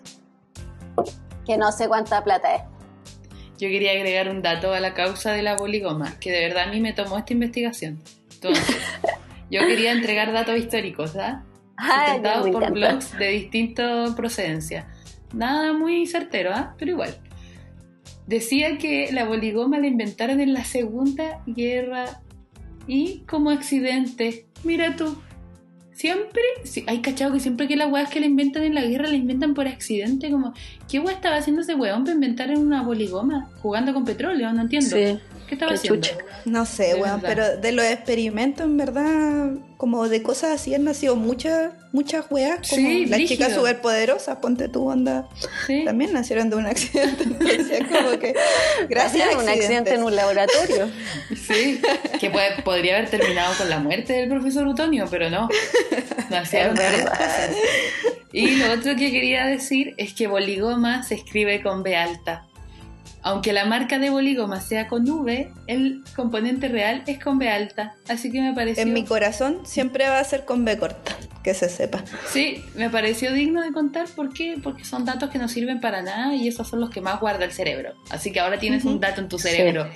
Que 1.47 1.57
no 1.57 1.71
sé 1.71 1.87
cuánta 1.87 2.23
plata 2.23 2.53
es. 2.53 2.61
Yo 3.57 3.69
quería 3.69 3.93
agregar 3.93 4.29
un 4.29 4.43
dato 4.43 4.71
a 4.71 4.79
la 4.79 4.93
causa 4.93 5.31
de 5.31 5.41
la 5.41 5.55
boligoma, 5.55 6.19
que 6.19 6.31
de 6.31 6.41
verdad 6.41 6.65
a 6.65 6.71
mí 6.71 6.79
me 6.79 6.93
tomó 6.93 7.17
esta 7.17 7.33
investigación. 7.33 7.99
Entonces, 8.35 8.77
yo 9.49 9.61
quería 9.61 9.91
entregar 9.91 10.31
datos 10.33 10.57
históricos, 10.57 11.13
¿verdad? 11.13 11.43
Ah, 11.77 11.87
ya, 11.87 12.05
Sustentados 12.05 12.45
me 12.45 12.51
por 12.51 12.71
blogs 12.71 13.17
de 13.17 13.27
distinta 13.29 14.13
procedencia. 14.15 14.87
Nada 15.33 15.73
muy 15.73 16.05
certero, 16.07 16.51
¿ah? 16.53 16.75
Pero 16.77 16.91
igual. 16.91 17.15
Decía 18.27 18.77
que 18.77 19.11
la 19.11 19.25
boligoma 19.25 19.77
la 19.77 19.87
inventaron 19.87 20.39
en 20.39 20.53
la 20.53 20.63
Segunda 20.63 21.41
Guerra 21.45 22.21
y 22.87 23.19
como 23.27 23.49
accidente. 23.49 24.47
Mira 24.63 24.95
tú. 24.95 25.15
Siempre, 25.91 26.41
sí, 26.65 26.83
hay 26.87 27.01
cachado 27.01 27.33
que 27.33 27.39
siempre 27.39 27.69
que 27.69 27.77
las 27.77 27.89
weas 27.89 28.09
que 28.09 28.19
la 28.19 28.25
inventan 28.25 28.63
en 28.63 28.75
la 28.75 28.83
guerra 28.83 29.07
la 29.07 29.15
inventan 29.15 29.53
por 29.53 29.65
accidente, 29.65 30.29
como, 30.29 30.53
¿qué 30.89 30.99
wea 30.99 31.15
estaba 31.15 31.37
haciendo 31.37 31.61
ese 31.61 31.73
weón 31.73 32.03
para 32.03 32.15
inventar 32.15 32.49
en 32.49 32.59
una 32.59 32.81
boligoma? 32.81 33.49
Jugando 33.61 33.93
con 33.93 34.03
petróleo, 34.03 34.51
no 34.51 34.61
entiendo. 34.61 34.89
Sí, 34.89 35.17
¿Qué 35.47 35.55
estaba 35.55 35.71
qué 35.71 35.77
haciendo? 35.77 36.01
chucha. 36.07 36.17
No 36.45 36.65
sé, 36.65 36.93
De 36.93 36.95
weón, 36.95 37.21
pero 37.21 37.57
de 37.57 37.71
los 37.71 37.85
experimentos, 37.85 38.65
en 38.65 38.77
verdad, 38.77 39.49
como 39.77 40.07
de 40.07 40.21
cosas 40.23 40.51
así 40.51 40.73
han 40.75 40.83
nacido 40.83 41.15
muchas, 41.15 41.71
muchas 41.91 42.25
weas, 42.29 42.67
como 42.69 42.81
Sí, 42.81 43.05
las 43.05 43.17
brígido. 43.17 43.27
chicas 43.47 43.53
superpoderosas, 43.55 44.37
ponte 44.37 44.67
tu 44.69 44.87
onda, 44.87 45.27
Sí. 45.65 45.83
también 45.85 46.13
nacieron 46.13 46.49
de 46.49 46.55
un 46.57 46.65
accidente, 46.67 47.23
entonces 47.39 47.83
como 47.91 48.19
que 48.19 48.35
gracias 48.89 49.33
a 49.33 49.39
un 49.39 49.49
accidente 49.49 49.93
en 49.95 50.03
un 50.03 50.15
laboratorio. 50.15 50.89
Sí, 51.35 51.81
que 52.19 52.29
puede- 52.29 52.61
podría 52.63 52.97
haber 52.97 53.09
terminado 53.09 53.53
con 53.57 53.69
la 53.69 53.79
muerte 53.79 54.13
del 54.13 54.29
profesor 54.29 54.67
Utonio, 54.67 55.07
pero 55.09 55.29
no. 55.29 55.47
Nacieron 56.29 56.75
verdad. 56.75 57.09
cosas. 57.09 57.49
Y 58.31 58.55
lo 58.57 58.71
otro 58.73 58.95
que 58.95 59.11
quería 59.11 59.45
decir 59.45 59.93
es 59.97 60.13
que 60.13 60.27
boligoma 60.27 61.03
se 61.03 61.15
escribe 61.15 61.61
con 61.61 61.83
B 61.83 61.95
alta. 61.95 62.45
Aunque 63.25 63.53
la 63.53 63.65
marca 63.65 63.97
de 63.97 64.11
boligoma 64.11 64.61
sea 64.61 64.87
con 64.87 65.09
V, 65.09 65.51
el 65.65 66.03
componente 66.15 66.67
real 66.67 67.03
es 67.07 67.17
con 67.17 67.39
B 67.39 67.49
alta. 67.49 67.95
Así 68.07 68.31
que 68.31 68.39
me 68.39 68.53
pareció. 68.53 68.83
En 68.83 68.93
mi 68.93 69.03
corazón 69.03 69.65
siempre 69.65 70.07
va 70.07 70.19
a 70.19 70.23
ser 70.23 70.45
con 70.45 70.63
B 70.63 70.77
corta, 70.77 71.17
que 71.43 71.55
se 71.55 71.67
sepa. 71.67 72.03
Sí, 72.29 72.63
me 72.75 72.91
pareció 72.91 73.33
digno 73.33 73.63
de 73.63 73.73
contar. 73.73 74.07
¿Por 74.15 74.31
qué? 74.31 74.57
Porque 74.61 74.85
son 74.85 75.05
datos 75.05 75.31
que 75.31 75.39
no 75.39 75.47
sirven 75.47 75.81
para 75.81 76.03
nada 76.03 76.35
y 76.35 76.47
esos 76.47 76.67
son 76.67 76.79
los 76.79 76.91
que 76.91 77.01
más 77.01 77.19
guarda 77.19 77.45
el 77.45 77.51
cerebro. 77.51 77.95
Así 78.11 78.31
que 78.31 78.39
ahora 78.39 78.59
tienes 78.59 78.85
un 78.85 78.99
dato 78.99 79.21
en 79.21 79.27
tu 79.27 79.39
cerebro 79.39 79.89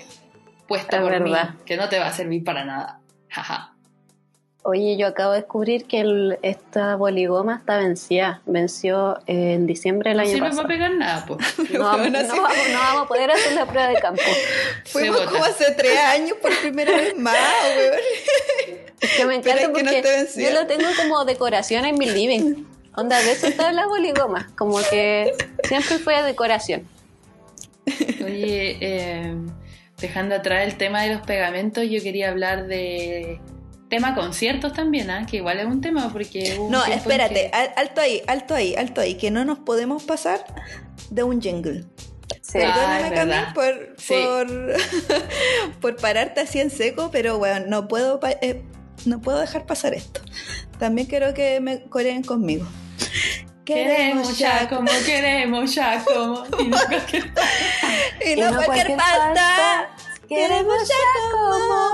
puesto 0.68 0.96
Es 0.96 1.02
por 1.02 1.12
verdad. 1.12 1.50
mí 1.52 1.60
que 1.66 1.78
no 1.78 1.88
te 1.88 2.00
va 2.00 2.08
a 2.08 2.14
servir 2.14 2.44
para 2.44 2.66
nada. 2.66 3.02
Jaja. 3.28 3.76
Oye, 4.70 4.98
yo 4.98 5.08
acabo 5.08 5.32
de 5.34 5.40
descubrir 5.40 5.86
que 5.86 6.02
el- 6.02 6.38
esta 6.42 6.96
boligoma 6.96 7.58
está 7.58 7.78
vencida. 7.78 8.42
Venció 8.46 9.20
en 9.26 9.66
diciembre 9.68 10.10
del 10.12 10.18
No 10.18 10.24
año 10.24 10.32
sirve 10.32 10.48
pasado. 10.50 10.62
para 10.64 10.76
pegar 10.76 10.92
nada, 10.96 11.26
pues. 11.28 11.40
No, 11.74 11.80
vamos- 11.80 12.00
Bueno, 12.02 12.20
no 12.22 12.34
sí. 12.34 12.40
vamos, 12.40 12.58
no 12.72 12.80
vamos 12.80 13.04
a 13.04 13.08
poder 13.08 13.32
hacer 13.32 13.54
la 13.54 13.66
prueba 13.66 13.88
de 13.90 13.96
campo. 14.00 14.22
Fuimos 14.86 15.22
como 15.22 15.44
hace 15.44 15.72
tres 15.78 15.98
años 15.98 16.38
por 16.42 16.56
primera 16.60 16.96
vez 16.96 17.16
más, 17.18 17.36
weón. 17.78 18.00
Es 19.02 19.12
que 19.18 19.26
me 19.26 19.36
encanta 19.36 19.62
es 19.62 19.62
que 19.62 19.68
no 19.68 19.74
porque 19.74 20.28
yo 20.38 20.52
lo 20.52 20.68
tengo 20.68 20.88
como 21.02 21.26
decoración 21.26 21.86
en 21.86 21.98
mi 21.98 22.10
living. 22.10 22.66
Onda, 22.96 23.18
de 23.22 23.32
eso 23.32 23.48
está 23.48 23.72
la 23.72 23.88
boligoma. 23.88 24.50
Como 24.58 24.78
que 24.90 25.34
siempre 25.64 25.98
fue 26.00 26.22
decoración. 26.24 26.88
Oye, 28.24 28.78
eh, 28.82 29.36
dejando 30.00 30.36
atrás 30.36 30.66
el 30.68 30.78
tema 30.78 31.04
de 31.04 31.14
los 31.14 31.22
pegamentos, 31.26 31.86
yo 31.90 32.02
quería 32.04 32.30
hablar 32.30 32.68
de 32.68 33.40
tema 33.90 34.16
conciertos 34.16 34.74
también, 34.74 35.10
¿ah? 35.10 35.26
que 35.26 35.38
igual 35.38 35.60
es 35.60 35.66
un 35.66 35.82
tema 35.82 36.10
porque... 36.14 36.58
un 36.60 36.72
No, 36.72 36.86
espérate, 36.86 37.50
que- 37.52 37.72
alto 37.76 38.02
ahí, 38.02 38.22
alto 38.28 38.54
ahí, 38.56 38.76
alto 38.76 39.02
ahí, 39.02 39.16
que 39.16 39.32
no 39.32 39.46
nos 39.46 39.60
podemos 39.60 40.04
pasar 40.04 40.46
de 41.10 41.24
un 41.24 41.42
jingle. 41.42 41.86
Sí. 42.42 42.60
Perdóname, 42.60 42.98
es 43.08 43.12
Cami, 43.14 43.32
verdad. 43.32 43.54
por, 43.54 43.96
Sí. 43.98 44.14
por, 44.14 44.76
por 45.82 45.96
pararte 45.98 46.42
así 46.42 46.60
en 46.60 46.70
seco, 46.72 47.10
pero 47.12 47.38
bueno, 47.38 47.66
no 47.68 47.88
puedo, 47.88 48.20
pa- 48.20 48.32
eh, 48.42 48.62
no 49.06 49.22
puedo 49.22 49.40
dejar 49.40 49.66
pasar 49.66 49.94
esto. 49.94 50.22
También 50.78 51.08
quiero 51.08 51.34
que 51.34 51.60
me 51.60 51.82
coreen 51.90 52.24
conmigo. 52.24 52.66
Queremos 53.66 54.38
ya 54.38 54.68
como 54.68 54.90
queremos 55.06 55.76
ya 55.76 56.04
como... 56.04 56.44
Y 56.60 56.68
no 56.68 56.78
cualquier- 56.88 57.32
Y 58.26 58.40
no, 58.40 58.64
cualquier 58.64 58.98
pasta. 58.98 59.90
Queremos 60.30 60.88
ya 60.88 60.96
como 61.32 61.90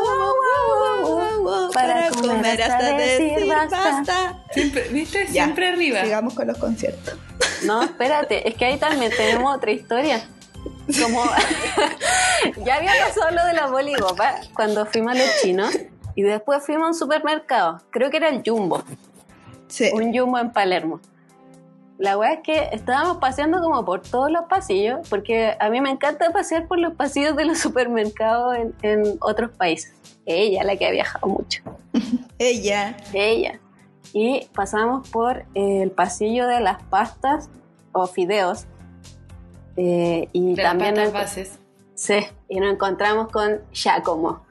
para 1.73 2.09
comer 2.09 2.61
hasta 2.61 2.97
decir 2.97 3.47
basta. 3.47 4.43
Siempre, 4.51 4.89
¿Viste? 4.89 5.25
Ya, 5.31 5.45
Siempre 5.45 5.69
arriba. 5.69 6.01
Sigamos 6.03 6.33
con 6.33 6.47
los 6.47 6.57
conciertos. 6.57 7.15
No, 7.63 7.81
espérate, 7.83 8.45
es 8.47 8.55
que 8.55 8.65
ahí 8.65 8.77
también 8.77 9.11
tenemos 9.15 9.55
otra 9.55 9.71
historia. 9.71 10.27
Como 11.01 11.23
ya 12.65 12.75
había 12.75 12.91
pasado 13.05 13.31
lo 13.31 13.45
de 13.45 13.53
la 13.53 13.67
boligopa 13.67 14.35
cuando 14.53 14.85
fuimos 14.85 15.13
a 15.13 15.17
los 15.17 15.41
chinos 15.41 15.73
y 16.15 16.23
después 16.23 16.63
fuimos 16.65 16.85
a 16.85 16.87
un 16.89 16.95
supermercado, 16.95 17.81
creo 17.89 18.09
que 18.11 18.17
era 18.17 18.29
el 18.29 18.41
Jumbo, 18.45 18.83
Sí. 19.67 19.89
un 19.93 20.13
Jumbo 20.15 20.37
en 20.39 20.51
Palermo. 20.51 20.99
La 21.97 22.17
weá 22.17 22.33
es 22.33 22.39
que 22.41 22.69
estábamos 22.73 23.17
paseando 23.17 23.61
como 23.61 23.85
por 23.85 24.01
todos 24.01 24.29
los 24.29 24.45
pasillos, 24.45 25.07
porque 25.09 25.55
a 25.59 25.69
mí 25.69 25.79
me 25.79 25.89
encanta 25.89 26.31
pasear 26.31 26.67
por 26.67 26.77
los 26.79 26.93
pasillos 26.93 27.35
de 27.35 27.45
los 27.45 27.57
supermercados 27.65 28.55
en, 28.55 28.75
en 28.81 29.17
otros 29.21 29.51
países. 29.51 29.93
Ella, 30.25 30.63
la 30.63 30.75
que 30.75 30.87
ha 30.87 30.91
viajado 30.91 31.27
mucho. 31.27 31.61
Ella. 32.39 32.97
Ella. 33.13 33.59
Y 34.13 34.47
pasamos 34.53 35.09
por 35.09 35.45
el 35.55 35.91
pasillo 35.91 36.47
de 36.47 36.59
las 36.61 36.81
pastas 36.83 37.49
o 37.91 38.07
fideos. 38.07 38.65
eh, 39.77 40.27
y 40.33 40.55
De 40.55 40.63
las 40.63 40.71
también 40.71 40.95
pastas 40.95 41.13
bases. 41.13 41.59
sí, 41.95 42.19
y 42.49 42.59
nos 42.59 42.73
encontramos 42.73 43.29
con 43.31 43.61
Giacomo. 43.71 44.45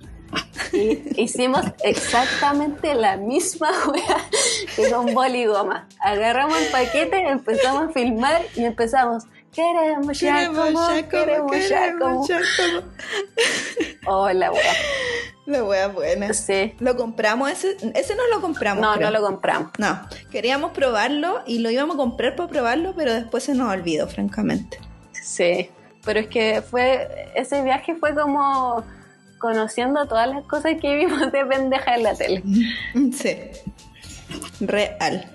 Y 0.75 1.23
hicimos 1.23 1.65
exactamente 1.83 2.95
la 2.95 3.17
misma 3.17 3.71
wea 3.93 4.29
que 4.75 4.91
con 4.91 5.15
boligoma. 5.15 5.89
Agarramos 6.01 6.59
el 6.61 6.67
paquete, 6.69 7.29
empezamos 7.29 7.91
a 7.91 7.93
filmar 7.93 8.43
y 8.57 8.65
empezamos. 8.65 9.25
Queremos 9.53 10.19
Giacomo, 10.19 10.89
queremos 11.09 11.57
Giacomo. 11.57 12.27
Giacomo. 12.27 12.83
Oh, 14.07 14.31
la 14.31 14.53
wea. 14.53 14.73
La 15.47 15.65
wea 15.65 15.89
buena. 15.89 16.35
Sí. 16.35 16.75
¿Lo 16.79 16.97
compramos? 16.97 17.51
Ese, 17.51 17.77
ese 17.95 18.15
no 18.17 18.27
lo 18.31 18.43
compramos. 18.43 18.83
No, 18.83 18.95
creo. 18.95 19.11
no 19.11 19.19
lo 19.19 19.25
compramos. 19.25 19.71
No, 19.79 19.99
queríamos 20.31 20.73
probarlo 20.73 21.43
y 21.47 21.61
lo 21.61 21.71
íbamos 21.71 21.95
a 21.95 21.99
comprar 21.99 22.37
para 22.37 22.49
probarlo, 22.49 22.95
pero 22.95 23.15
después 23.15 23.45
se 23.45 23.55
nos 23.55 23.73
olvidó, 23.73 24.07
francamente. 24.09 24.79
Sí, 25.23 25.71
pero 26.05 26.21
es 26.21 26.29
que 26.29 26.63
fue 26.63 27.31
ese 27.35 27.63
viaje 27.63 27.95
fue 27.95 28.15
como 28.15 28.85
conociendo 29.44 30.07
todas 30.07 30.26
las 30.26 30.42
cosas 30.44 30.72
que 30.80 30.94
vimos 30.94 31.30
de 31.30 31.44
pendeja 31.44 31.96
en 31.96 32.02
la 32.02 32.14
tele. 32.14 32.42
Sí. 33.12 33.37
Real. 34.61 35.30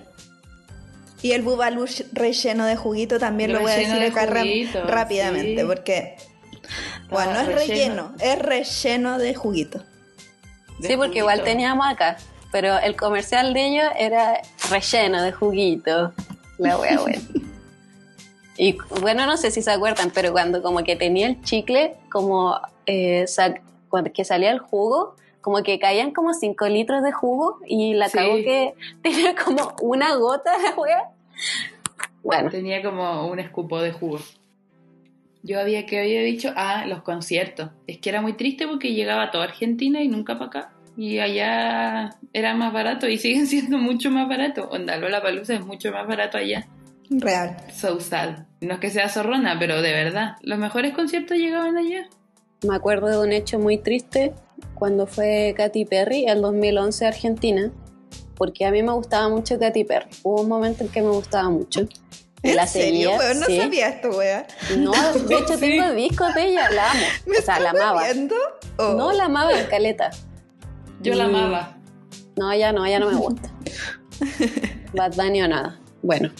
Y 1.21 1.33
el 1.33 1.43
bubalú 1.43 1.85
relleno 2.13 2.65
de 2.65 2.75
juguito 2.75 3.19
también 3.19 3.53
lo 3.53 3.59
voy 3.59 3.71
a 3.71 3.75
decir 3.75 3.99
de 3.99 4.07
acá 4.07 4.25
juguito, 4.27 4.83
rápidamente, 4.87 5.61
sí. 5.61 5.67
porque 5.67 6.15
bueno, 7.11 7.33
no 7.33 7.39
es 7.41 7.47
relleno. 7.47 7.67
relleno, 7.67 8.13
es 8.19 8.39
relleno 8.39 9.17
de 9.19 9.35
juguito. 9.35 9.83
De 10.79 10.87
sí, 10.87 10.97
porque 10.97 11.19
igual 11.19 11.43
teníamos 11.43 11.85
acá, 11.87 12.17
pero 12.51 12.79
el 12.79 12.95
comercial 12.95 13.53
de 13.53 13.65
ellos 13.67 13.89
era 13.97 14.41
relleno 14.71 15.21
de 15.21 15.31
juguito. 15.31 16.13
La 16.57 16.77
wea 16.77 16.99
buena. 16.99 17.21
Y 18.61 18.77
bueno, 18.99 19.25
no 19.25 19.37
sé 19.37 19.51
si 19.51 19.61
se 19.61 19.71
acuerdan, 19.71 20.11
pero 20.13 20.33
cuando 20.33 20.61
como 20.61 20.83
que 20.83 20.97
tenía 20.97 21.27
el 21.27 21.41
chicle, 21.43 21.95
como 22.11 22.59
eh, 22.85 23.23
sa- 23.25 23.53
cuando 23.53 23.78
que 24.13 24.23
salía 24.25 24.52
el 24.52 24.60
jugo, 24.60 25.15
como 25.41 25.63
que 25.63 25.80
caían 25.80 26.12
como 26.12 26.34
5 26.34 26.67
litros 26.67 27.02
de 27.04 27.12
jugo 27.12 27.60
y 27.65 27.93
la 27.93 28.08
Sí. 28.10 28.17
cagó 28.17 28.36
que 28.36 28.73
tenía 29.04 29.36
como 29.36 29.75
una 29.82 30.15
gota 30.15 30.52
de 30.58 30.80
wea. 30.80 31.10
Bueno, 32.23 32.49
Tenía 32.49 32.82
como 32.84 33.28
un 33.28 33.39
escupo 33.39 33.82
de 33.82 33.91
jugo. 33.91 34.19
Yo 35.41 35.60
había 35.60 35.86
que 35.86 35.99
había 35.99 36.21
dicho, 36.21 36.52
ah, 36.56 36.86
los 36.86 37.02
conciertos. 37.02 37.69
Es 37.88 37.97
que 37.99 38.10
era 38.10 38.21
muy 38.21 38.34
triste 38.34 38.67
porque 38.67 38.93
llegaba 38.93 39.32
toda 39.32 39.45
Argentina 39.45 40.02
y 40.04 40.10
nunca 40.10 40.34
para 40.34 40.45
acá. 40.47 40.71
Y 40.97 41.19
allá 41.19 42.10
era 42.34 42.54
más 42.56 42.73
barato 42.73 43.08
y 43.08 43.17
siguen 43.17 43.47
siendo 43.47 43.78
mucho 43.78 44.12
más 44.12 44.28
barato. 44.28 44.67
Onda, 44.69 44.97
Lola 44.97 45.21
Palusa 45.21 45.54
es 45.54 45.65
mucho 45.65 45.91
más 45.93 46.06
barato 46.08 46.38
allá. 46.38 46.67
Real. 47.10 47.56
So 47.73 47.99
sad. 48.02 48.39
No 48.62 48.73
es 48.73 48.80
que 48.82 48.89
sea 48.91 49.08
zorrona, 49.08 49.58
pero 49.58 49.82
de 49.82 49.93
verdad. 49.93 50.36
Los 50.41 50.60
mejores 50.60 50.93
conciertos 50.93 51.38
llegaban 51.38 51.78
allá. 51.78 52.08
Me 52.63 52.75
acuerdo 52.75 53.07
de 53.07 53.17
un 53.19 53.31
hecho 53.31 53.57
muy 53.59 53.77
triste 53.77 54.33
cuando 54.75 55.07
fue 55.07 55.53
Katy 55.55 55.85
Perry, 55.85 56.25
el 56.25 56.41
2011 56.41 57.05
a 57.05 57.07
Argentina, 57.09 57.71
porque 58.35 58.65
a 58.65 58.71
mí 58.71 58.83
me 58.83 58.91
gustaba 58.91 59.29
mucho 59.29 59.57
Katy 59.57 59.83
Perry. 59.85 60.09
Hubo 60.23 60.41
un 60.41 60.49
momento 60.49 60.83
en 60.83 60.89
que 60.89 61.01
me 61.01 61.09
gustaba 61.09 61.49
mucho. 61.49 61.87
¿En 62.41 62.55
la 62.55 62.67
serio, 62.67 63.11
seguía, 63.11 63.17
weón? 63.17 63.39
No 63.41 63.45
sí. 63.45 63.57
sabía 63.57 63.89
esto, 63.89 64.09
wea. 64.11 64.47
No, 64.77 64.91
de 64.91 65.35
hecho 65.39 65.53
Sí. 65.55 65.59
tengo 65.59 65.91
discos 65.93 66.33
de 66.35 66.47
ella, 66.47 66.69
la 66.71 66.91
amo. 66.91 67.01
¿Me 67.25 67.37
O 67.37 67.41
sea, 67.41 67.59
la 67.59 67.69
estás 67.69 67.81
amaba. 67.83 68.03
Oh. 68.77 68.93
No, 68.93 69.11
la 69.11 69.25
amaba 69.25 69.59
en 69.59 69.67
caleta. 69.67 70.11
Yo 71.01 71.15
la 71.15 71.25
amaba. 71.25 71.77
No, 72.37 72.53
ya 72.55 72.71
no, 72.71 72.87
ya 72.87 72.99
no 72.99 73.09
me 73.09 73.17
gusta. 73.17 73.51
Bad 74.93 75.15
Bunny 75.15 75.41
o 75.41 75.47
nada. 75.47 75.79
Bueno. 76.01 76.31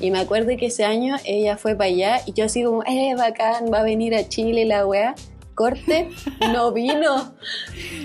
Y 0.00 0.10
me 0.10 0.18
acuerdo 0.18 0.48
que 0.58 0.66
ese 0.66 0.84
año 0.84 1.16
ella 1.24 1.56
fue 1.56 1.76
para 1.76 1.88
allá 1.88 2.20
y 2.26 2.32
yo 2.32 2.46
así 2.46 2.64
como, 2.64 2.82
eh, 2.84 3.14
bacán, 3.16 3.66
va 3.72 3.80
a 3.80 3.82
venir 3.82 4.14
a 4.14 4.26
Chile 4.28 4.64
la 4.64 4.86
weá. 4.86 5.14
Corte, 5.54 6.10
no 6.52 6.72
vino. 6.72 7.34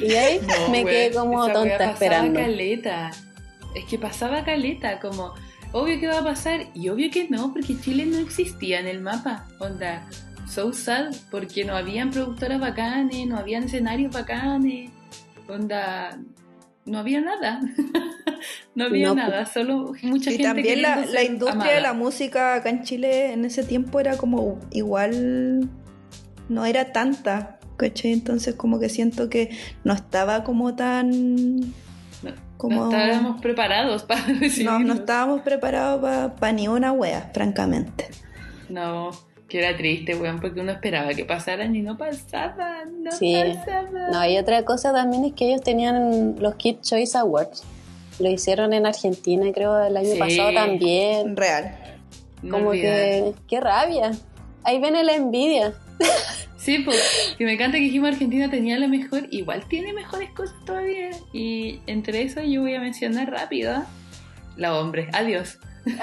Y 0.02 0.12
ahí 0.14 0.40
No, 0.46 0.70
me 0.72 0.86
quedé 0.86 1.12
como 1.12 1.44
esa 1.46 1.54
tonta 1.54 1.78
pasaba 1.78 1.92
esperando. 1.94 2.40
caleta. 2.40 3.12
Es 3.76 3.86
que 3.86 3.98
pasaba 4.00 4.44
caleta, 4.44 5.00
como, 5.00 5.34
obvio 5.72 6.00
que 6.00 6.08
va 6.08 6.20
a 6.20 6.24
pasar, 6.24 6.68
y 6.74 6.90
obvio 6.90 7.10
que 7.12 7.28
no, 7.30 7.52
porque 7.54 7.80
Chile 7.80 8.06
no 8.06 8.18
existía 8.18 8.80
en 8.80 8.88
el 8.88 9.00
mapa. 9.02 9.48
Onda, 9.60 10.08
so 10.48 10.74
sad, 10.74 11.14
porque 11.32 11.66
no 11.66 11.76
habían 11.76 12.10
productoras 12.12 12.60
bacanes, 12.60 13.28
no 13.28 13.38
habían 13.38 13.64
escenarios 13.64 14.12
bacanes. 14.12 14.90
Onda, 15.48 16.18
no 16.86 16.98
había 17.00 17.22
nada. 17.22 17.60
no 18.76 18.86
había 18.86 19.08
No, 19.10 19.16
nada, 19.16 19.46
solo 19.46 19.94
mucha 20.02 20.30
Y 20.32 20.38
gente 20.38 20.44
también 20.44 20.82
la, 20.82 21.24
industria 21.24 21.52
amada. 21.54 21.74
de 21.74 21.82
la 21.82 21.94
música 21.94 22.56
acá 22.56 22.70
en 22.70 22.84
Chile 22.84 23.34
en 23.34 23.46
ese 23.46 23.64
tiempo 23.64 24.00
era 24.00 24.18
como 24.18 24.60
igual, 24.72 25.70
no 26.50 26.66
era 26.66 26.92
tanta, 26.92 27.60
¿cachai? 27.78 28.12
Entonces 28.12 28.56
como 28.56 28.80
que 28.80 28.90
siento 28.90 29.30
que 29.30 29.50
no 29.84 29.94
estaba 29.94 30.44
como 30.44 30.76
tan... 30.76 31.60
No, 31.62 32.32
como- 32.58 32.86
no 32.86 32.92
estábamos 32.92 33.42
preparados 33.42 34.04
para 34.04 34.22
No, 34.28 34.40
recibirlo. 34.40 34.80
no 34.80 34.94
estábamos 34.96 35.42
preparados 35.42 36.32
para 36.40 36.52
ni 36.52 36.68
una 36.68 36.92
wea, 36.92 37.30
francamente. 37.34 38.08
No, 38.68 39.12
que 39.48 39.60
era 39.60 39.76
triste, 39.78 40.16
weón, 40.16 40.40
porque 40.42 40.60
uno 40.62 40.72
esperaba 40.72 41.14
que 41.14 41.26
pasaran 41.26 41.76
y 41.76 41.82
no 41.82 41.98
pasaban, 41.98 43.04
no 43.04 43.12
Sí. 43.12 43.34
pasaban. 43.36 44.12
No, 44.12 44.28
y 44.30 44.38
otra 44.38 44.64
cosa 44.66 44.94
también 44.94 45.24
es 45.26 45.34
que 45.34 45.48
ellos 45.50 45.62
tenían 45.64 46.36
los 46.40 46.56
Kid 46.56 46.78
Choice 46.82 47.18
Awards. 47.18 47.64
Lo 48.20 48.30
hicieron 48.30 48.74
en 48.74 48.86
Argentina, 48.86 49.46
creo, 49.54 49.82
el 49.84 49.96
año 49.96 50.12
Sí. 50.14 50.20
pasado 50.20 50.54
también. 50.54 51.36
Real. 51.38 51.78
No 52.44 52.56
Como 52.58 52.70
olvidar. 52.70 52.94
que, 52.96 53.34
qué 53.48 53.60
rabia. 53.60 54.12
Ahí 54.70 54.80
viene 54.80 55.04
la 55.04 55.16
envidia. 55.16 55.74
Sí, 56.58 56.78
pues, 56.86 57.34
que 57.40 57.44
me 57.44 57.54
encanta 57.54 57.80
que 57.80 57.86
dijimos 57.86 58.12
Argentina 58.12 58.52
tenía 58.52 58.78
la 58.78 58.88
mejor, 58.88 59.26
igual 59.32 59.68
tiene 59.68 59.94
mejores 59.94 60.30
cosas 60.30 60.64
todavía. 60.64 61.10
Y 61.34 61.80
entre 61.88 62.22
eso 62.22 62.44
yo 62.44 62.62
voy 62.62 62.76
a 62.76 62.80
mencionar 62.80 63.32
rápido 63.32 63.84
la 64.58 64.76
hombre. 64.76 65.10
Adiós. 65.12 65.58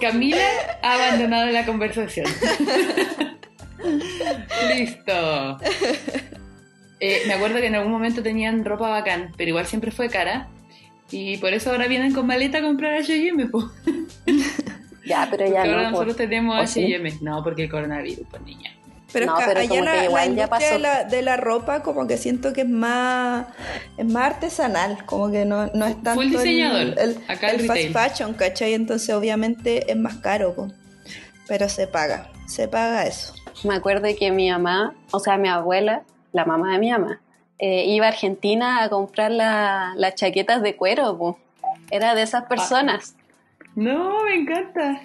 Camila 0.00 0.42
ha 0.82 0.94
abandonado 0.94 1.52
la 1.52 1.64
conversación. 1.64 2.26
Listo. 4.74 5.58
Eh, 6.98 7.22
me 7.28 7.34
acuerdo 7.34 7.60
que 7.60 7.68
en 7.68 7.76
algún 7.76 7.92
momento 7.92 8.24
tenían 8.24 8.64
ropa 8.64 8.88
bacán, 8.88 9.30
pero 9.36 9.50
igual 9.50 9.66
siempre 9.66 9.92
fue 9.92 10.08
cara. 10.08 10.48
Y 11.12 11.36
por 11.36 11.52
eso 11.52 11.70
ahora 11.70 11.86
vienen 11.86 12.12
con 12.12 12.26
maleta 12.26 12.58
a 12.58 12.62
comprar 12.62 12.94
H&M, 12.94 13.46
po. 13.46 13.70
Ya, 15.06 15.28
pero 15.30 15.44
Porque 15.44 15.52
ya 15.52 15.60
ahora 15.60 15.72
no. 15.74 15.80
pues. 15.82 15.92
nosotros 15.92 16.16
tenemos 16.16 16.60
¿O 16.62 16.66
sí? 16.66 16.84
H&M. 16.94 17.18
No, 17.22 17.42
porque 17.44 17.64
el 17.64 17.70
coronavirus, 17.70 18.26
pues 18.30 18.42
niña. 18.42 18.72
Pero 19.12 19.26
No, 19.26 19.38
es 19.38 19.44
que 19.44 19.48
pero 19.48 19.60
allá 19.60 19.68
como 19.68 19.84
la, 19.84 19.90
que 19.92 19.96
la 19.98 20.04
igual 20.04 20.24
ya 20.24 20.28
industria 20.44 20.48
pasó. 20.48 20.72
de 20.74 20.78
la, 20.80 21.04
de 21.04 21.22
la 21.22 21.36
ropa 21.36 21.82
como 21.82 22.06
que 22.08 22.16
siento 22.18 22.52
que 22.52 22.62
es 22.62 22.68
más 22.68 23.46
es 23.96 24.04
más 24.04 24.24
artesanal, 24.34 25.06
como 25.06 25.30
que 25.30 25.44
no, 25.44 25.66
no 25.68 25.86
es 25.86 25.94
tanto 26.02 26.14
Full 26.14 26.24
el- 26.26 26.30
diseñador, 26.32 26.80
el, 26.98 27.18
acá 27.28 27.50
el 27.50 27.60
el 27.60 27.66
fast 27.66 27.92
fashion, 28.16 28.34
¿cachai? 28.34 28.74
Entonces 28.74 29.14
obviamente 29.14 29.90
es 29.90 29.96
más 29.96 30.16
caro, 30.16 30.54
po. 30.54 30.68
pero 31.46 31.68
se 31.68 31.86
paga. 31.86 32.30
se 32.48 32.66
paga 32.68 33.04
eso. 33.06 33.32
Me 33.64 33.74
acuerdo 33.76 34.08
que 34.18 34.30
mi 34.32 34.50
mamá, 34.50 34.94
o 35.12 35.20
sea, 35.20 35.36
mi 35.38 35.48
abuela, 35.48 36.02
la 36.32 36.44
mamá 36.44 36.72
de 36.72 36.78
mi 36.78 36.90
mamá, 36.90 37.20
eh, 37.58 37.84
iba 37.86 38.06
a 38.06 38.08
Argentina 38.10 38.82
a 38.82 38.88
comprar 38.90 39.30
la- 39.30 39.94
las 39.96 40.14
chaquetas 40.16 40.62
de 40.62 40.74
cuero. 40.76 41.16
po. 41.16 41.38
Era 41.92 42.14
de 42.16 42.22
esas 42.22 42.44
personas 42.46 43.14
No, 43.76 44.24
me 44.24 44.34
encanta. 44.34 45.02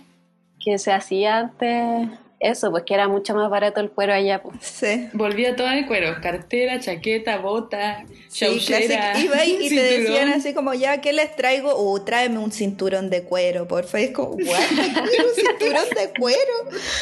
que 0.60 0.79
se 0.79 0.91
hacía 0.91 1.38
antes 1.38 2.07
eso, 2.41 2.71
pues 2.71 2.84
que 2.88 2.95
era 2.95 3.07
mucho 3.07 3.36
más 3.36 3.49
barato 3.51 3.81
el 3.81 3.91
cuero 3.91 4.13
allá. 4.13 4.41
po. 4.41 4.51
Sí. 4.60 5.10
Volvía 5.13 5.55
toda 5.55 5.73
de 5.73 5.86
cuero, 5.86 6.15
cartera, 6.23 6.79
chaqueta, 6.79 7.38
bota, 7.38 8.03
Sí, 8.29 8.45
chauchera. 8.45 9.19
Iba 9.19 9.36
ahí 9.38 9.57
y 9.62 9.69
te 9.69 9.81
decían 9.99 10.29
así 10.29 10.53
como, 10.55 10.73
ya, 10.73 11.01
¿qué 11.01 11.13
les 11.13 11.36
traigo? 11.36 11.75
Uh, 11.75 11.99
tráeme 12.03 12.39
un 12.39 12.51
cinturón 12.51 13.12
de 13.12 13.23
cuero, 13.23 13.67
porfa. 13.67 14.01
Y 14.01 14.05
es 14.05 14.12
como, 14.12 14.29
¿what? 14.31 14.39
un 14.39 15.36
cinturón 15.36 15.86
de 15.95 16.19
cuero. 16.19 16.53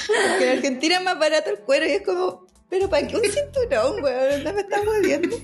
Porque 0.07 0.43
en 0.43 0.57
Argentina 0.57 0.97
es 0.97 1.03
más 1.03 1.17
barato 1.17 1.51
el 1.51 1.59
cuero 1.59 1.85
y 1.85 1.91
es 1.91 2.01
como, 2.01 2.45
¿pero 2.69 2.89
para 2.89 3.07
qué 3.07 3.15
un 3.15 3.23
cinturón, 3.23 4.03
weón? 4.03 4.43
No 4.43 4.53
me 4.53 4.61
estás 4.61 4.81
jodiendo. 4.85 5.37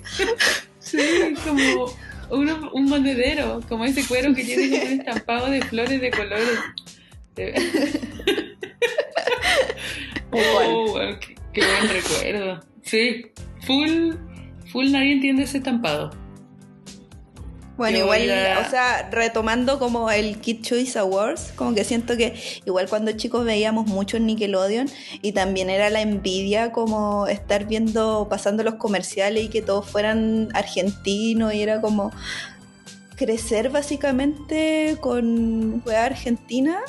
Sí, 0.80 1.00
como 1.46 1.86
uno- 2.30 2.72
un 2.74 2.86
monedero, 2.86 3.62
como 3.70 3.86
ese 3.86 4.06
cuero 4.08 4.34
que 4.34 4.44
tiene 4.44 4.70
como 4.70 4.92
un 4.94 5.00
estampado 5.00 5.50
de 5.50 5.62
flores 5.62 6.00
de 6.02 6.12
colores. 6.12 6.60
Oh, 10.32 10.86
wow, 10.92 11.18
qué, 11.20 11.36
qué 11.54 11.62
buen 11.62 11.90
recuerdo. 11.90 12.60
Sí, 12.82 13.28
full, 13.62 14.14
full 14.72 14.92
nadie 14.92 15.14
entiende 15.14 15.44
ese 15.44 15.60
estampado. 15.60 16.10
Bueno, 17.78 17.98
igual, 17.98 18.30
a- 18.32 18.60
o 18.66 18.70
sea, 18.70 19.10
retomando 19.12 19.80
como 19.80 20.10
el 20.10 20.40
Kid 20.40 20.62
Choice 20.62 20.98
Awards, 20.98 21.52
como 21.56 21.76
que 21.76 21.84
siento 21.84 22.16
que 22.16 22.34
igual 22.66 22.88
cuando 22.88 23.12
chicos 23.12 23.44
veíamos 23.44 23.88
mucho 23.88 24.18
Nickelodeon 24.18 24.90
y 25.22 25.34
también 25.34 25.70
era 25.70 25.90
la 25.90 26.02
envidia 26.02 26.72
como 26.72 27.28
estar 27.28 27.66
viendo, 27.66 28.28
pasando 28.30 28.64
los 28.64 28.76
comerciales 28.76 29.44
y 29.46 29.48
que 29.50 29.62
todos 29.62 29.90
fueran 29.90 30.48
argentinos 30.54 31.54
y 31.54 31.62
era 31.64 31.82
como 31.82 32.12
crecer 33.18 33.70
básicamente 33.70 34.98
con 35.02 35.82
weá 35.86 36.06
argentina 36.06 36.80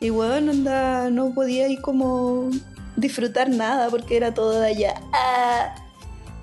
y 0.00 0.10
weón, 0.10 0.48
onda, 0.48 1.10
no 1.10 1.34
podía 1.34 1.68
ir 1.68 1.80
como 1.82 2.48
disfrutar 2.96 3.50
nada 3.50 3.88
porque 3.90 4.16
era 4.16 4.32
todo 4.32 4.58
de 4.60 4.68
allá. 4.68 4.94
Ah. 5.12 5.74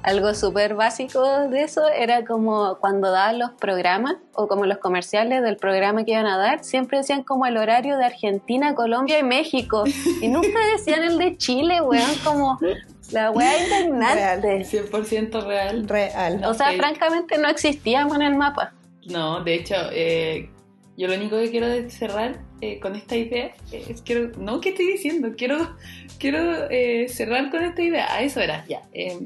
Algo 0.07 0.33
súper 0.33 0.75
básico 0.75 1.21
de 1.49 1.63
eso 1.63 1.89
era 1.89 2.23
como 2.23 2.77
cuando 2.79 3.11
daban 3.11 3.39
los 3.39 3.51
programas 3.51 4.15
o 4.33 4.47
como 4.47 4.65
los 4.65 4.77
comerciales 4.77 5.43
del 5.43 5.57
programa 5.57 6.05
que 6.05 6.11
iban 6.11 6.27
a 6.27 6.37
dar, 6.37 6.63
siempre 6.63 6.99
decían 6.99 7.23
como 7.23 7.45
el 7.45 7.57
horario 7.57 7.97
de 7.97 8.05
Argentina, 8.05 8.73
Colombia 8.73 9.19
y 9.19 9.23
México. 9.23 9.83
Y 10.21 10.27
nunca 10.29 10.59
decían 10.71 11.03
el 11.03 11.17
de 11.17 11.35
Chile, 11.35 11.81
weón, 11.81 12.09
como 12.23 12.57
la 13.11 13.31
weá 13.31 13.61
indignante. 13.61 14.61
100% 14.61 15.45
real. 15.45 15.85
Real. 15.89 16.41
O 16.45 16.53
sea, 16.53 16.71
francamente 16.77 17.37
no 17.37 17.49
existíamos 17.49 18.15
en 18.15 18.21
el 18.21 18.35
mapa. 18.35 18.71
No, 19.07 19.43
de 19.43 19.55
hecho, 19.55 19.75
eh, 19.91 20.49
yo 20.95 21.09
lo 21.09 21.15
único 21.15 21.35
que 21.35 21.51
quiero 21.51 21.67
cerrar 21.89 22.46
eh, 22.61 22.79
con 22.79 22.95
esta 22.95 23.15
idea 23.15 23.51
es 23.71 24.01
quiero, 24.01 24.31
no, 24.39 24.61
¿qué 24.61 24.69
estoy 24.69 24.87
diciendo? 24.87 25.33
Quiero, 25.37 25.75
quiero 26.19 26.69
eh, 26.69 27.07
cerrar 27.09 27.49
con 27.51 27.63
esta 27.63 27.81
idea. 27.81 28.13
A 28.13 28.21
eso 28.21 28.39
era, 28.41 28.65
ya. 28.67 28.81
eh, 28.93 29.17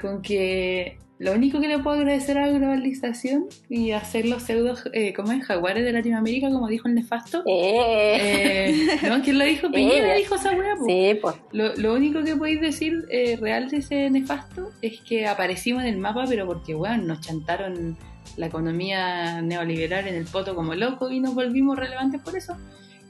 con 0.00 0.22
que 0.22 0.98
lo 1.18 1.32
único 1.32 1.60
que 1.60 1.68
le 1.68 1.78
puedo 1.78 1.96
agradecer 1.96 2.36
a 2.36 2.46
la 2.48 2.58
globalización 2.58 3.46
y 3.68 3.92
hacer 3.92 4.26
los 4.26 4.42
pseudos, 4.42 4.84
eh, 4.92 5.12
como 5.14 5.32
es, 5.32 5.44
jaguares 5.44 5.84
de 5.84 5.92
Latinoamérica, 5.92 6.50
como 6.50 6.68
dijo 6.68 6.88
el 6.88 6.94
nefasto. 6.96 7.42
Eh, 7.46 8.66
Eh, 8.70 8.98
¿No? 9.08 9.22
¿Quién 9.22 9.38
lo 9.38 9.44
dijo? 9.44 9.70
Piñera 9.72 10.14
dijo 10.16 10.34
esa 10.34 10.50
po. 10.50 10.84
sí, 10.86 11.16
pues. 11.22 11.36
Lo, 11.52 11.74
lo 11.76 11.94
único 11.94 12.24
que 12.24 12.34
podéis 12.36 12.60
decir 12.60 13.04
eh, 13.10 13.38
real 13.40 13.70
de 13.70 13.78
ese 13.78 14.10
nefasto 14.10 14.72
es 14.82 15.00
que 15.00 15.26
aparecimos 15.26 15.82
en 15.84 15.90
el 15.90 15.98
mapa, 15.98 16.24
pero 16.28 16.46
porque, 16.46 16.74
weón, 16.74 17.06
nos 17.06 17.20
chantaron 17.20 17.96
la 18.36 18.46
economía 18.46 19.42
neoliberal 19.42 20.08
en 20.08 20.14
el 20.14 20.24
poto 20.24 20.54
como 20.54 20.74
loco 20.74 21.10
y 21.10 21.20
nos 21.20 21.34
volvimos 21.34 21.78
relevantes 21.78 22.20
por 22.20 22.36
eso. 22.36 22.56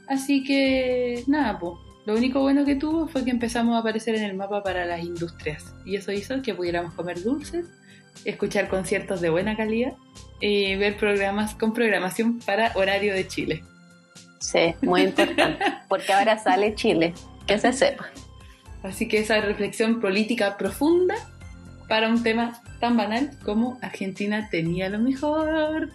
Así 0.07 0.45
que, 0.45 1.25
nada, 1.27 1.59
pues. 1.59 1.75
Lo 2.07 2.15
único 2.15 2.41
bueno 2.41 2.67
que 2.67 2.77
tuvo 2.77 3.07
fue 3.09 3.25
que 3.25 3.31
empezamos 3.31 3.75
a 3.75 3.79
aparecer 3.79 4.15
en 4.17 4.25
el 4.25 4.35
mapa 4.37 4.63
para 4.63 4.85
las 4.85 5.03
industrias. 5.03 5.75
Y 5.87 5.97
eso 5.97 6.13
hizo 6.13 6.43
que 6.43 6.55
pudiéramos 6.55 6.93
comer 6.93 7.23
dulces, 7.23 7.65
escuchar 8.27 8.69
conciertos 8.69 9.23
de 9.23 9.31
buena 9.31 9.57
calidad 9.57 9.95
y 10.39 10.77
ver 10.77 10.99
programas 10.99 11.55
con 11.55 11.73
programación 11.73 12.41
para 12.41 12.73
horario 12.75 13.15
de 13.15 13.27
Chile. 13.27 13.65
Sí, 14.39 14.75
muy 14.83 15.03
importante. 15.03 15.65
Porque 15.89 16.13
ahora 16.13 16.39
sale 16.39 16.75
Chile, 16.75 17.15
que 17.47 17.59
se 17.59 17.73
sepa. 17.73 18.11
Así 18.83 19.09
que 19.09 19.21
esa 19.21 19.41
reflexión 19.41 19.99
política 20.01 20.59
profunda 20.59 21.15
para 21.89 22.09
un 22.09 22.23
tema 22.23 22.61
tan 22.81 22.97
banal 22.97 23.31
como 23.45 23.79
Argentina 23.83 24.49
tenía 24.51 24.89
lo 24.89 24.99
mejor. 24.99 25.91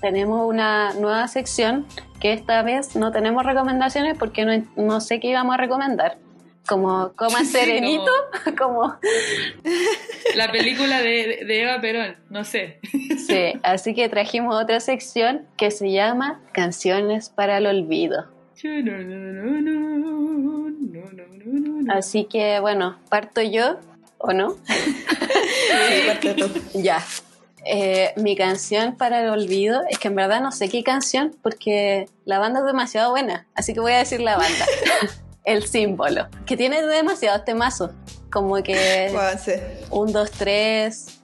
Tenemos 0.00 0.48
una 0.48 0.94
nueva 0.94 1.26
sección 1.26 1.86
que 2.20 2.32
esta 2.32 2.62
vez 2.62 2.94
no 2.96 3.10
tenemos 3.10 3.44
recomendaciones 3.44 4.16
porque 4.16 4.44
no, 4.44 4.64
no 4.76 5.00
sé 5.00 5.20
qué 5.20 5.28
íbamos 5.28 5.54
a 5.54 5.58
recomendar. 5.58 6.18
Como 6.66 7.12
Coma 7.16 7.38
Sí, 7.40 7.46
Serenito, 7.46 8.12
como... 8.58 8.96
La 10.36 10.52
película 10.52 11.00
de, 11.00 11.44
de 11.46 11.62
Eva 11.62 11.80
Perón, 11.80 12.16
no 12.28 12.44
sé. 12.44 12.78
Sí, 13.26 13.58
así 13.62 13.94
que 13.94 14.08
trajimos 14.08 14.54
otra 14.54 14.78
sección 14.80 15.46
que 15.56 15.70
se 15.70 15.90
llama 15.90 16.40
Canciones 16.52 17.30
para 17.30 17.58
el 17.58 17.66
Olvido. 17.66 18.26
Así 21.88 22.24
que 22.24 22.60
bueno, 22.60 22.98
parto 23.08 23.40
yo, 23.42 23.78
¿o 24.18 24.32
no? 24.32 24.56
Sí, 24.66 26.34
tú. 26.36 26.50
Ya. 26.74 27.04
Eh, 27.64 28.12
mi 28.16 28.36
canción 28.36 28.96
para 28.96 29.20
el 29.20 29.28
olvido 29.28 29.82
es 29.90 29.98
que 29.98 30.08
en 30.08 30.14
verdad 30.14 30.40
no 30.40 30.52
sé 30.52 30.68
qué 30.68 30.82
canción 30.82 31.36
porque 31.42 32.08
la 32.24 32.38
banda 32.38 32.60
es 32.60 32.66
demasiado 32.66 33.10
buena, 33.10 33.46
así 33.54 33.74
que 33.74 33.80
voy 33.80 33.92
a 33.92 33.98
decir 33.98 34.20
la 34.20 34.36
banda. 34.38 34.64
el 35.44 35.66
símbolo, 35.66 36.28
que 36.44 36.56
tiene 36.58 36.82
demasiados 36.82 37.44
temazos, 37.44 37.90
como 38.30 38.62
que 38.62 39.10
un, 39.90 40.12
dos, 40.12 40.30
tres 40.30 41.20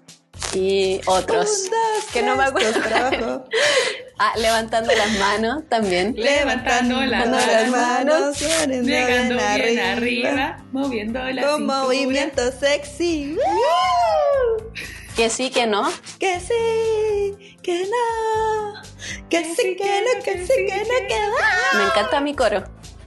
y 0.55 1.01
otros. 1.07 1.65
Un, 1.65 1.71
dos, 1.71 2.13
que 2.13 2.23
no 2.23 2.37
me 2.37 2.45
acuerdo. 2.45 3.45
Ah, 4.19 4.33
levantando 4.39 4.93
las 4.95 5.11
manos 5.19 5.65
también. 5.69 6.15
Levantando 6.17 7.01
las 7.01 7.29
manos, 7.29 7.71
manos, 7.71 8.41
llegando 8.41 8.87
bien 8.87 9.35
bien 9.35 9.81
arriba. 9.81 9.93
arriba, 9.93 10.65
moviendo 10.71 11.19
la 11.19 11.43
Con 11.43 11.57
cintura. 11.59 11.83
movimiento 11.83 12.53
sexy. 12.53 13.35
¡Woo! 13.37 14.73
Que 15.17 15.31
sí, 15.31 15.51
que 15.51 15.67
no. 15.67 15.91
Que 16.21 16.39
sí, 16.41 17.57
que 17.63 17.87
no. 17.87 18.83
Que 19.29 19.45
sí, 19.45 19.77
que 19.77 20.03
no, 20.03 20.23
que 20.25 20.47
sí, 20.47 20.53
que 20.67 20.79
no, 20.79 21.09
que 21.09 21.21
no. 21.21 21.79
Me 21.79 21.85
encanta 21.87 22.21
mi 22.21 22.35
coro. 22.35 22.65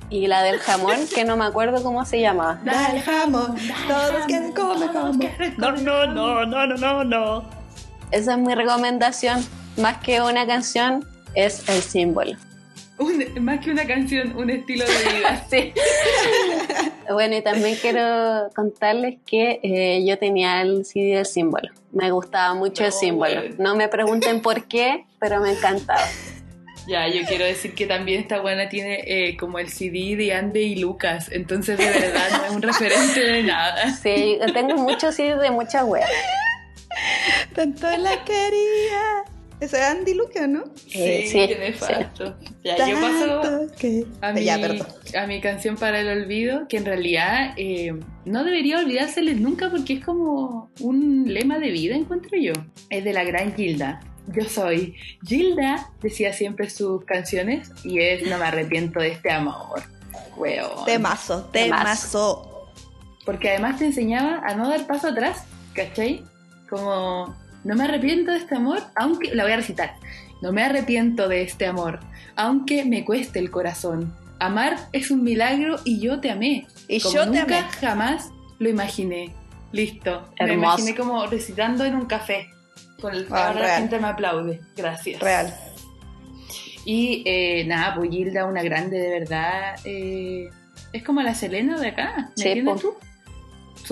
Y 0.10 0.28
la 0.28 0.42
del 0.44 0.60
jamón, 0.60 1.08
que 1.14 1.26
no 1.26 1.36
me 1.38 1.46
acuerdo 1.46 1.84
cómo 1.84 2.06
se 2.06 2.20
llamaba. 2.22 2.60
Dale 2.64 3.02
jamón, 3.02 3.56
todos 3.88 4.26
quieren 4.26 4.52
comer 4.54 4.90
jamón. 4.92 5.20
No, 5.58 5.72
no, 5.72 6.06
no, 6.08 6.46
no, 6.46 6.68
no, 6.68 6.78
no, 6.78 7.04
no. 7.04 7.50
Esa 8.12 8.34
es 8.34 8.38
mi 8.38 8.56
recomendación. 8.56 9.46
Más 9.78 9.98
que 9.98 10.22
una 10.22 10.46
canción, 10.48 11.08
es 11.36 11.68
el 11.70 11.82
símbolo. 11.82 12.32
Un- 13.00 13.44
más 13.46 13.60
que 13.64 13.70
una 13.72 13.86
canción, 13.86 14.36
un 14.36 14.50
estilo 14.50 14.84
de 14.86 15.14
vida. 15.18 15.46
Sí. 15.50 15.72
bueno, 17.12 17.36
y 17.38 17.42
también 17.44 17.76
quiero 17.80 18.50
contarles 18.56 19.18
que 19.26 19.60
eh, 19.62 20.04
yo 20.06 20.18
tenía 20.18 20.62
el 20.62 20.84
CD 20.86 21.16
del 21.18 21.26
símbolo. 21.28 21.70
Me 21.92 22.10
gustaba 22.12 22.54
mucho 22.56 22.84
el 22.84 22.90
No, 22.90 22.96
símbolo. 22.96 23.36
bueno. 23.42 23.56
No 23.60 23.76
me 23.76 23.88
pregunten 23.88 24.42
por 24.42 24.68
qué, 24.68 25.06
pero 25.20 25.40
me 25.42 25.52
encantaba. 25.52 26.02
Ya, 26.88 27.08
yo 27.10 27.22
quiero 27.28 27.44
decir 27.46 27.76
que 27.76 27.86
también 27.86 28.22
esta 28.22 28.40
buena 28.40 28.70
tiene 28.70 29.02
eh, 29.06 29.38
como 29.38 29.60
el 29.60 29.70
CD 29.70 30.16
de 30.16 30.34
Ande 30.34 30.62
y 30.64 30.76
Lucas, 30.78 31.30
entonces 31.32 31.78
de 31.78 31.86
verdad 31.86 32.30
no 32.32 32.46
es 32.46 32.52
un 32.52 32.62
referente 32.62 33.20
de 33.20 33.44
nada. 33.44 33.92
Sí, 33.96 34.40
tengo 34.54 34.76
muchos 34.78 35.14
CDs 35.16 35.40
de 35.42 35.52
muchas 35.52 35.84
weas. 35.84 36.10
Tanto 37.54 37.88
la 37.98 38.24
quería. 38.24 39.24
Ese 39.60 39.78
es 39.78 39.84
Andy 39.84 40.14
Luca, 40.14 40.46
¿no? 40.46 40.66
Sí, 40.76 41.28
sí, 41.28 41.48
qué 41.48 41.58
nefasto. 41.60 42.38
Ya, 42.64 42.88
yo 42.88 43.02
paso 43.02 43.76
que... 43.76 44.06
a 44.22 44.32
mi, 44.32 44.44
Ya, 44.46 44.60
a 45.16 45.26
mi 45.26 45.42
canción 45.42 45.78
para 45.78 46.02
el 46.02 46.10
olvido, 46.10 46.68
que 46.68 46.78
en 46.78 46.86
realidad 46.86 47.54
eh, 47.58 47.98
no 48.26 48.44
debería 48.44 48.78
olvidárseles 48.78 49.40
nunca 49.40 49.72
porque 49.72 49.94
es 49.94 50.06
como 50.06 50.72
un 50.80 51.34
lema 51.34 51.58
de 51.58 51.72
vida, 51.72 51.96
encuentro 51.96 52.38
yo. 52.40 52.54
Es 52.92 53.04
de 53.04 53.14
la 53.14 53.24
gran 53.24 53.56
Gilda. 53.56 54.00
Yo 54.28 54.48
soy 54.48 54.96
Gilda, 55.26 55.90
decía 56.02 56.34
siempre 56.34 56.70
sus 56.70 57.04
canciones, 57.06 57.72
y 57.84 58.00
es 58.00 58.30
No 58.30 58.38
me 58.38 58.46
arrepiento 58.46 59.00
de 59.00 59.10
este 59.10 59.32
amor. 59.32 59.82
Weón. 60.36 60.86
Temazo, 60.86 61.46
temazo. 61.46 62.70
Porque 63.26 63.50
además 63.50 63.80
te 63.80 63.86
enseñaba 63.86 64.42
a 64.46 64.54
no 64.54 64.70
dar 64.70 64.86
paso 64.86 65.08
atrás, 65.08 65.46
¿cachai? 65.74 66.24
Como, 66.70 67.36
no 67.68 67.76
me 67.76 67.84
arrepiento 67.84 68.32
de 68.32 68.38
este 68.38 68.56
amor, 68.56 68.82
aunque 68.96 69.36
la 69.36 69.44
voy 69.44 69.52
a 69.54 69.58
recitar. 69.58 69.96
No 70.42 70.52
me 70.52 70.64
arrepiento 70.64 71.28
de 71.28 71.42
este 71.42 71.66
amor, 71.68 72.00
aunque 72.36 72.86
me 72.86 73.04
cueste 73.06 73.40
el 73.40 73.52
corazón. 73.52 74.16
Amar 74.40 74.78
es 74.94 75.10
un 75.12 75.24
milagro 75.24 75.78
y 75.84 76.00
yo 76.00 76.20
te 76.20 76.30
amé. 76.32 76.68
Y 76.88 77.02
como 77.02 77.16
yo 77.16 77.22
te 77.32 77.40
nunca 77.40 77.60
amé. 77.60 77.68
jamás 77.82 78.30
lo 78.60 78.70
imaginé. 78.70 79.34
Listo. 79.72 80.30
Me 80.40 80.52
Hermoso. 80.54 80.80
imaginé 80.80 80.96
como 80.96 81.26
recitando 81.26 81.84
en 81.86 81.96
un 81.96 82.06
café. 82.06 82.48
Con 83.02 83.14
el 83.14 83.28
Ah, 83.32 83.48
ahora 83.50 83.62
la 83.62 83.78
gente 83.78 84.00
me 84.00 84.08
aplaude. 84.08 84.62
Gracias. 84.76 85.20
Real. 85.22 85.54
Y 86.86 87.24
eh, 87.26 87.66
nada, 87.66 87.96
pues 87.96 88.10
Gilda, 88.12 88.46
una 88.46 88.64
grande 88.64 88.98
de 89.00 89.10
verdad. 89.20 89.76
eh, 89.84 90.50
es 90.94 91.04
como 91.04 91.22
la 91.22 91.34
Selena 91.36 91.78
de 91.80 91.88
acá. 91.90 92.30
¿Me 92.38 92.44
Sí, 92.44 92.48
entiendes 92.50 92.82
po. 92.82 92.96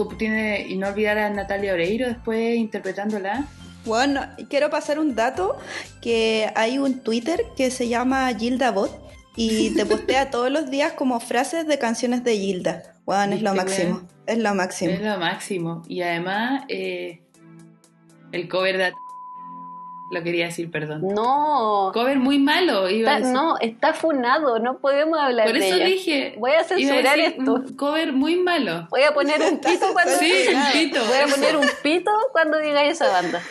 tú? 0.08 0.16
Tiene, 0.18 0.66
y 0.68 0.78
no 0.78 0.88
olvidar 0.88 1.18
a 1.18 1.30
Natalia 1.30 1.74
Oreiro 1.74 2.08
después 2.08 2.56
interpretándola. 2.56 3.46
Bueno, 3.86 4.22
quiero 4.50 4.70
pasar 4.70 5.00
un 5.00 5.16
dato 5.16 5.58
que 6.02 6.52
hay 6.56 6.78
un 6.80 7.00
Twitter 7.02 7.44
que 7.56 7.70
se 7.72 7.88
llama 7.88 8.34
Gilda 8.34 8.72
Bot 8.72 8.92
y 9.36 9.72
te 9.76 9.86
postea 9.86 10.32
todos 10.32 10.50
los 10.52 10.70
días 10.70 10.94
como 10.94 11.20
frases 11.20 11.68
de 11.68 11.78
canciones 11.78 12.24
de 12.24 12.36
Gilda. 12.38 12.84
Bueno, 13.06 13.36
es 13.36 13.42
lo 13.44 13.52
¿Viste, 13.54 13.66
máximo. 13.66 14.02
Es 14.26 14.38
lo 14.40 14.56
máximo. 14.56 14.92
Es 14.94 15.02
lo 15.02 15.18
máximo. 15.20 15.84
Y 15.88 16.02
además, 16.02 16.64
eh, 16.70 17.22
el 18.32 18.48
cover 18.50 18.78
de... 18.78 18.94
Lo 20.12 20.22
quería 20.22 20.46
decir, 20.46 20.70
perdón. 20.70 21.02
No, 21.16 21.90
Cover 21.92 22.20
muy 22.20 22.38
malo, 22.38 22.88
iba 22.90 23.10
a 23.10 23.16
está, 23.16 23.28
decir. 23.28 23.34
no, 23.34 23.58
está 23.60 23.94
funado, 23.94 24.60
no 24.60 24.78
podemos 24.78 25.18
hablar 25.20 25.48
Por 25.48 25.58
de 25.58 25.68
eso 25.68 25.78
ella. 25.78 25.86
dije... 25.86 26.36
Voy 26.38 26.52
a 26.52 26.64
censurar 26.64 27.18
decir 27.18 27.36
esto. 27.40 27.54
Un 27.56 27.76
cover 27.76 28.14
muy 28.14 28.36
malo. 28.36 28.88
Voy 28.92 29.02
a 29.02 29.14
poner 29.16 29.42
un 29.42 29.58
pito 29.60 29.88
cuando 29.94 30.14
Sí, 30.18 30.32
un 30.54 30.72
pito. 30.74 31.04
Voy 31.06 31.18
a 31.18 31.28
poner 31.28 31.58
un 31.58 31.66
pito 31.82 32.12
cuando 32.32 32.60
digáis 32.60 32.94
esa 32.94 33.10
banda. 33.12 33.42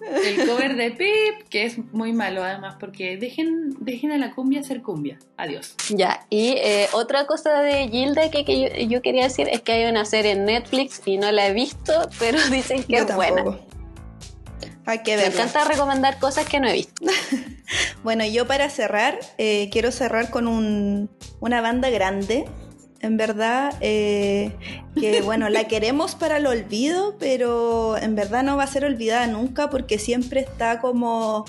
El 0.00 0.46
cover 0.46 0.76
de 0.76 0.90
Pip, 0.90 1.48
que 1.48 1.64
es 1.64 1.78
muy 1.92 2.12
malo 2.12 2.42
además, 2.42 2.76
porque 2.78 3.16
dejen, 3.16 3.70
dejen 3.80 4.12
a 4.12 4.18
la 4.18 4.34
cumbia 4.34 4.62
ser 4.62 4.82
cumbia. 4.82 5.18
Adiós. 5.36 5.74
Ya, 5.88 6.26
y 6.30 6.54
eh, 6.58 6.88
otra 6.92 7.26
cosa 7.26 7.60
de 7.62 7.88
Gilda 7.88 8.30
que, 8.30 8.44
que 8.44 8.60
yo, 8.60 8.86
yo 8.88 9.02
quería 9.02 9.24
decir 9.24 9.48
es 9.50 9.62
que 9.62 9.72
hay 9.72 9.90
una 9.90 10.04
serie 10.04 10.32
en 10.32 10.44
Netflix 10.44 11.00
y 11.04 11.16
no 11.16 11.30
la 11.32 11.46
he 11.46 11.52
visto, 11.52 11.92
pero 12.18 12.38
dicen 12.50 12.82
que 12.84 12.96
Yo 12.98 13.04
es 13.04 13.14
buena. 13.14 13.44
Hay 14.86 14.98
que 15.02 15.16
Me 15.16 15.22
verla. 15.22 15.42
encanta 15.44 15.64
recomendar 15.64 16.18
cosas 16.18 16.46
que 16.46 16.60
no 16.60 16.68
he 16.68 16.72
visto. 16.72 17.04
Bueno, 18.02 18.26
yo 18.26 18.46
para 18.46 18.68
cerrar, 18.68 19.18
eh, 19.38 19.70
quiero 19.72 19.90
cerrar 19.90 20.28
con 20.28 20.46
un- 20.46 21.08
una 21.40 21.62
banda 21.62 21.88
grande. 21.88 22.44
En 23.04 23.18
verdad, 23.18 23.74
eh, 23.82 24.52
que 24.98 25.20
bueno, 25.22 25.50
la 25.50 25.64
queremos 25.64 26.14
para 26.14 26.38
el 26.38 26.46
olvido, 26.46 27.16
pero 27.18 27.98
en 27.98 28.14
verdad 28.14 28.42
no 28.42 28.56
va 28.56 28.64
a 28.64 28.66
ser 28.66 28.86
olvidada 28.86 29.26
nunca 29.26 29.68
porque 29.68 29.98
siempre 29.98 30.40
está 30.40 30.80
como 30.80 31.44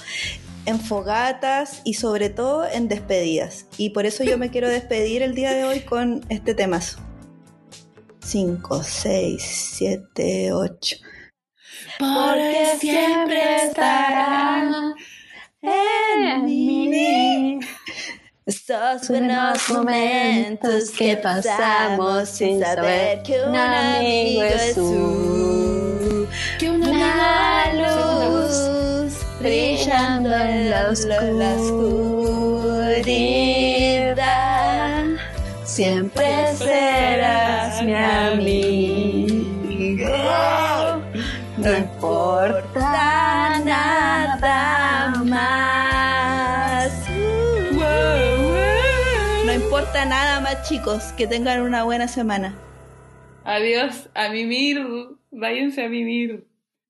en 0.65 0.79
fogatas 0.81 1.81
y 1.85 1.93
sobre 1.93 2.29
todo 2.29 2.67
en 2.67 2.89
despedidas. 2.89 3.67
Y 3.77 3.91
por 3.91 4.05
eso 4.05 4.25
yo 4.25 4.37
me 4.37 4.49
quiero 4.49 4.67
despedir 4.67 5.21
el 5.21 5.33
día 5.33 5.53
de 5.53 5.63
hoy 5.63 5.79
con 5.79 6.25
este 6.27 6.53
temazo. 6.53 6.99
5, 8.19 8.83
6, 8.83 9.41
7, 9.77 10.51
8. 10.51 10.97
Porque 11.99 12.75
siempre 12.79 13.63
estará 13.63 14.93
en 15.61 16.45
mí. 16.45 17.59
Esos 18.45 19.07
buenos 19.09 19.69
momentos 19.71 20.91
que 20.95 21.17
pasamos 21.17 22.29
sin 22.29 22.61
saber 22.61 23.23
que 23.23 23.41
un 23.43 23.55
amigo 23.55 24.43
es 24.43 24.77
un- 24.77 26.27
que 26.59 26.69
una 26.69 26.89
Una 26.89 27.73
luz 27.73 29.15
brillando 29.39 30.31
en 30.35 30.69
la 30.69 30.89
oscuridad. 30.91 31.45
Siempre 35.63 36.55
serás 36.55 37.81
mi 37.81 37.95
amigo. 37.95 39.35
No 41.57 41.77
importa 41.77 43.59
nada 43.65 45.13
más. 45.25 45.84
Importa 49.95 50.05
nada 50.05 50.39
más, 50.41 50.67
chicos. 50.67 51.13
Que 51.17 51.25
tengan 51.25 51.61
una 51.61 51.83
buena 51.83 52.07
semana. 52.07 52.53
Adiós, 53.45 54.09
a 54.13 54.29
mimir. 54.29 54.85
Váyanse 55.31 55.85
a 55.85 55.89
mimir. 55.89 56.45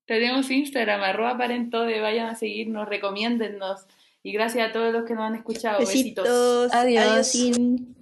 Tenemos 0.06 0.50
Instagram, 0.50 1.02
arroba 1.02 1.38
parentode. 1.38 2.00
Vayan 2.00 2.28
a 2.28 2.34
seguirnos, 2.34 2.88
recomiéndennos. 2.88 3.86
Y 4.22 4.32
gracias 4.32 4.68
a 4.68 4.72
todos 4.72 4.92
los 4.92 5.04
que 5.04 5.14
nos 5.14 5.24
han 5.24 5.36
escuchado. 5.36 5.78
Besitos. 5.78 6.24
Besitos. 6.24 6.74
Adiós. 6.74 7.04
Adiosín. 7.04 7.95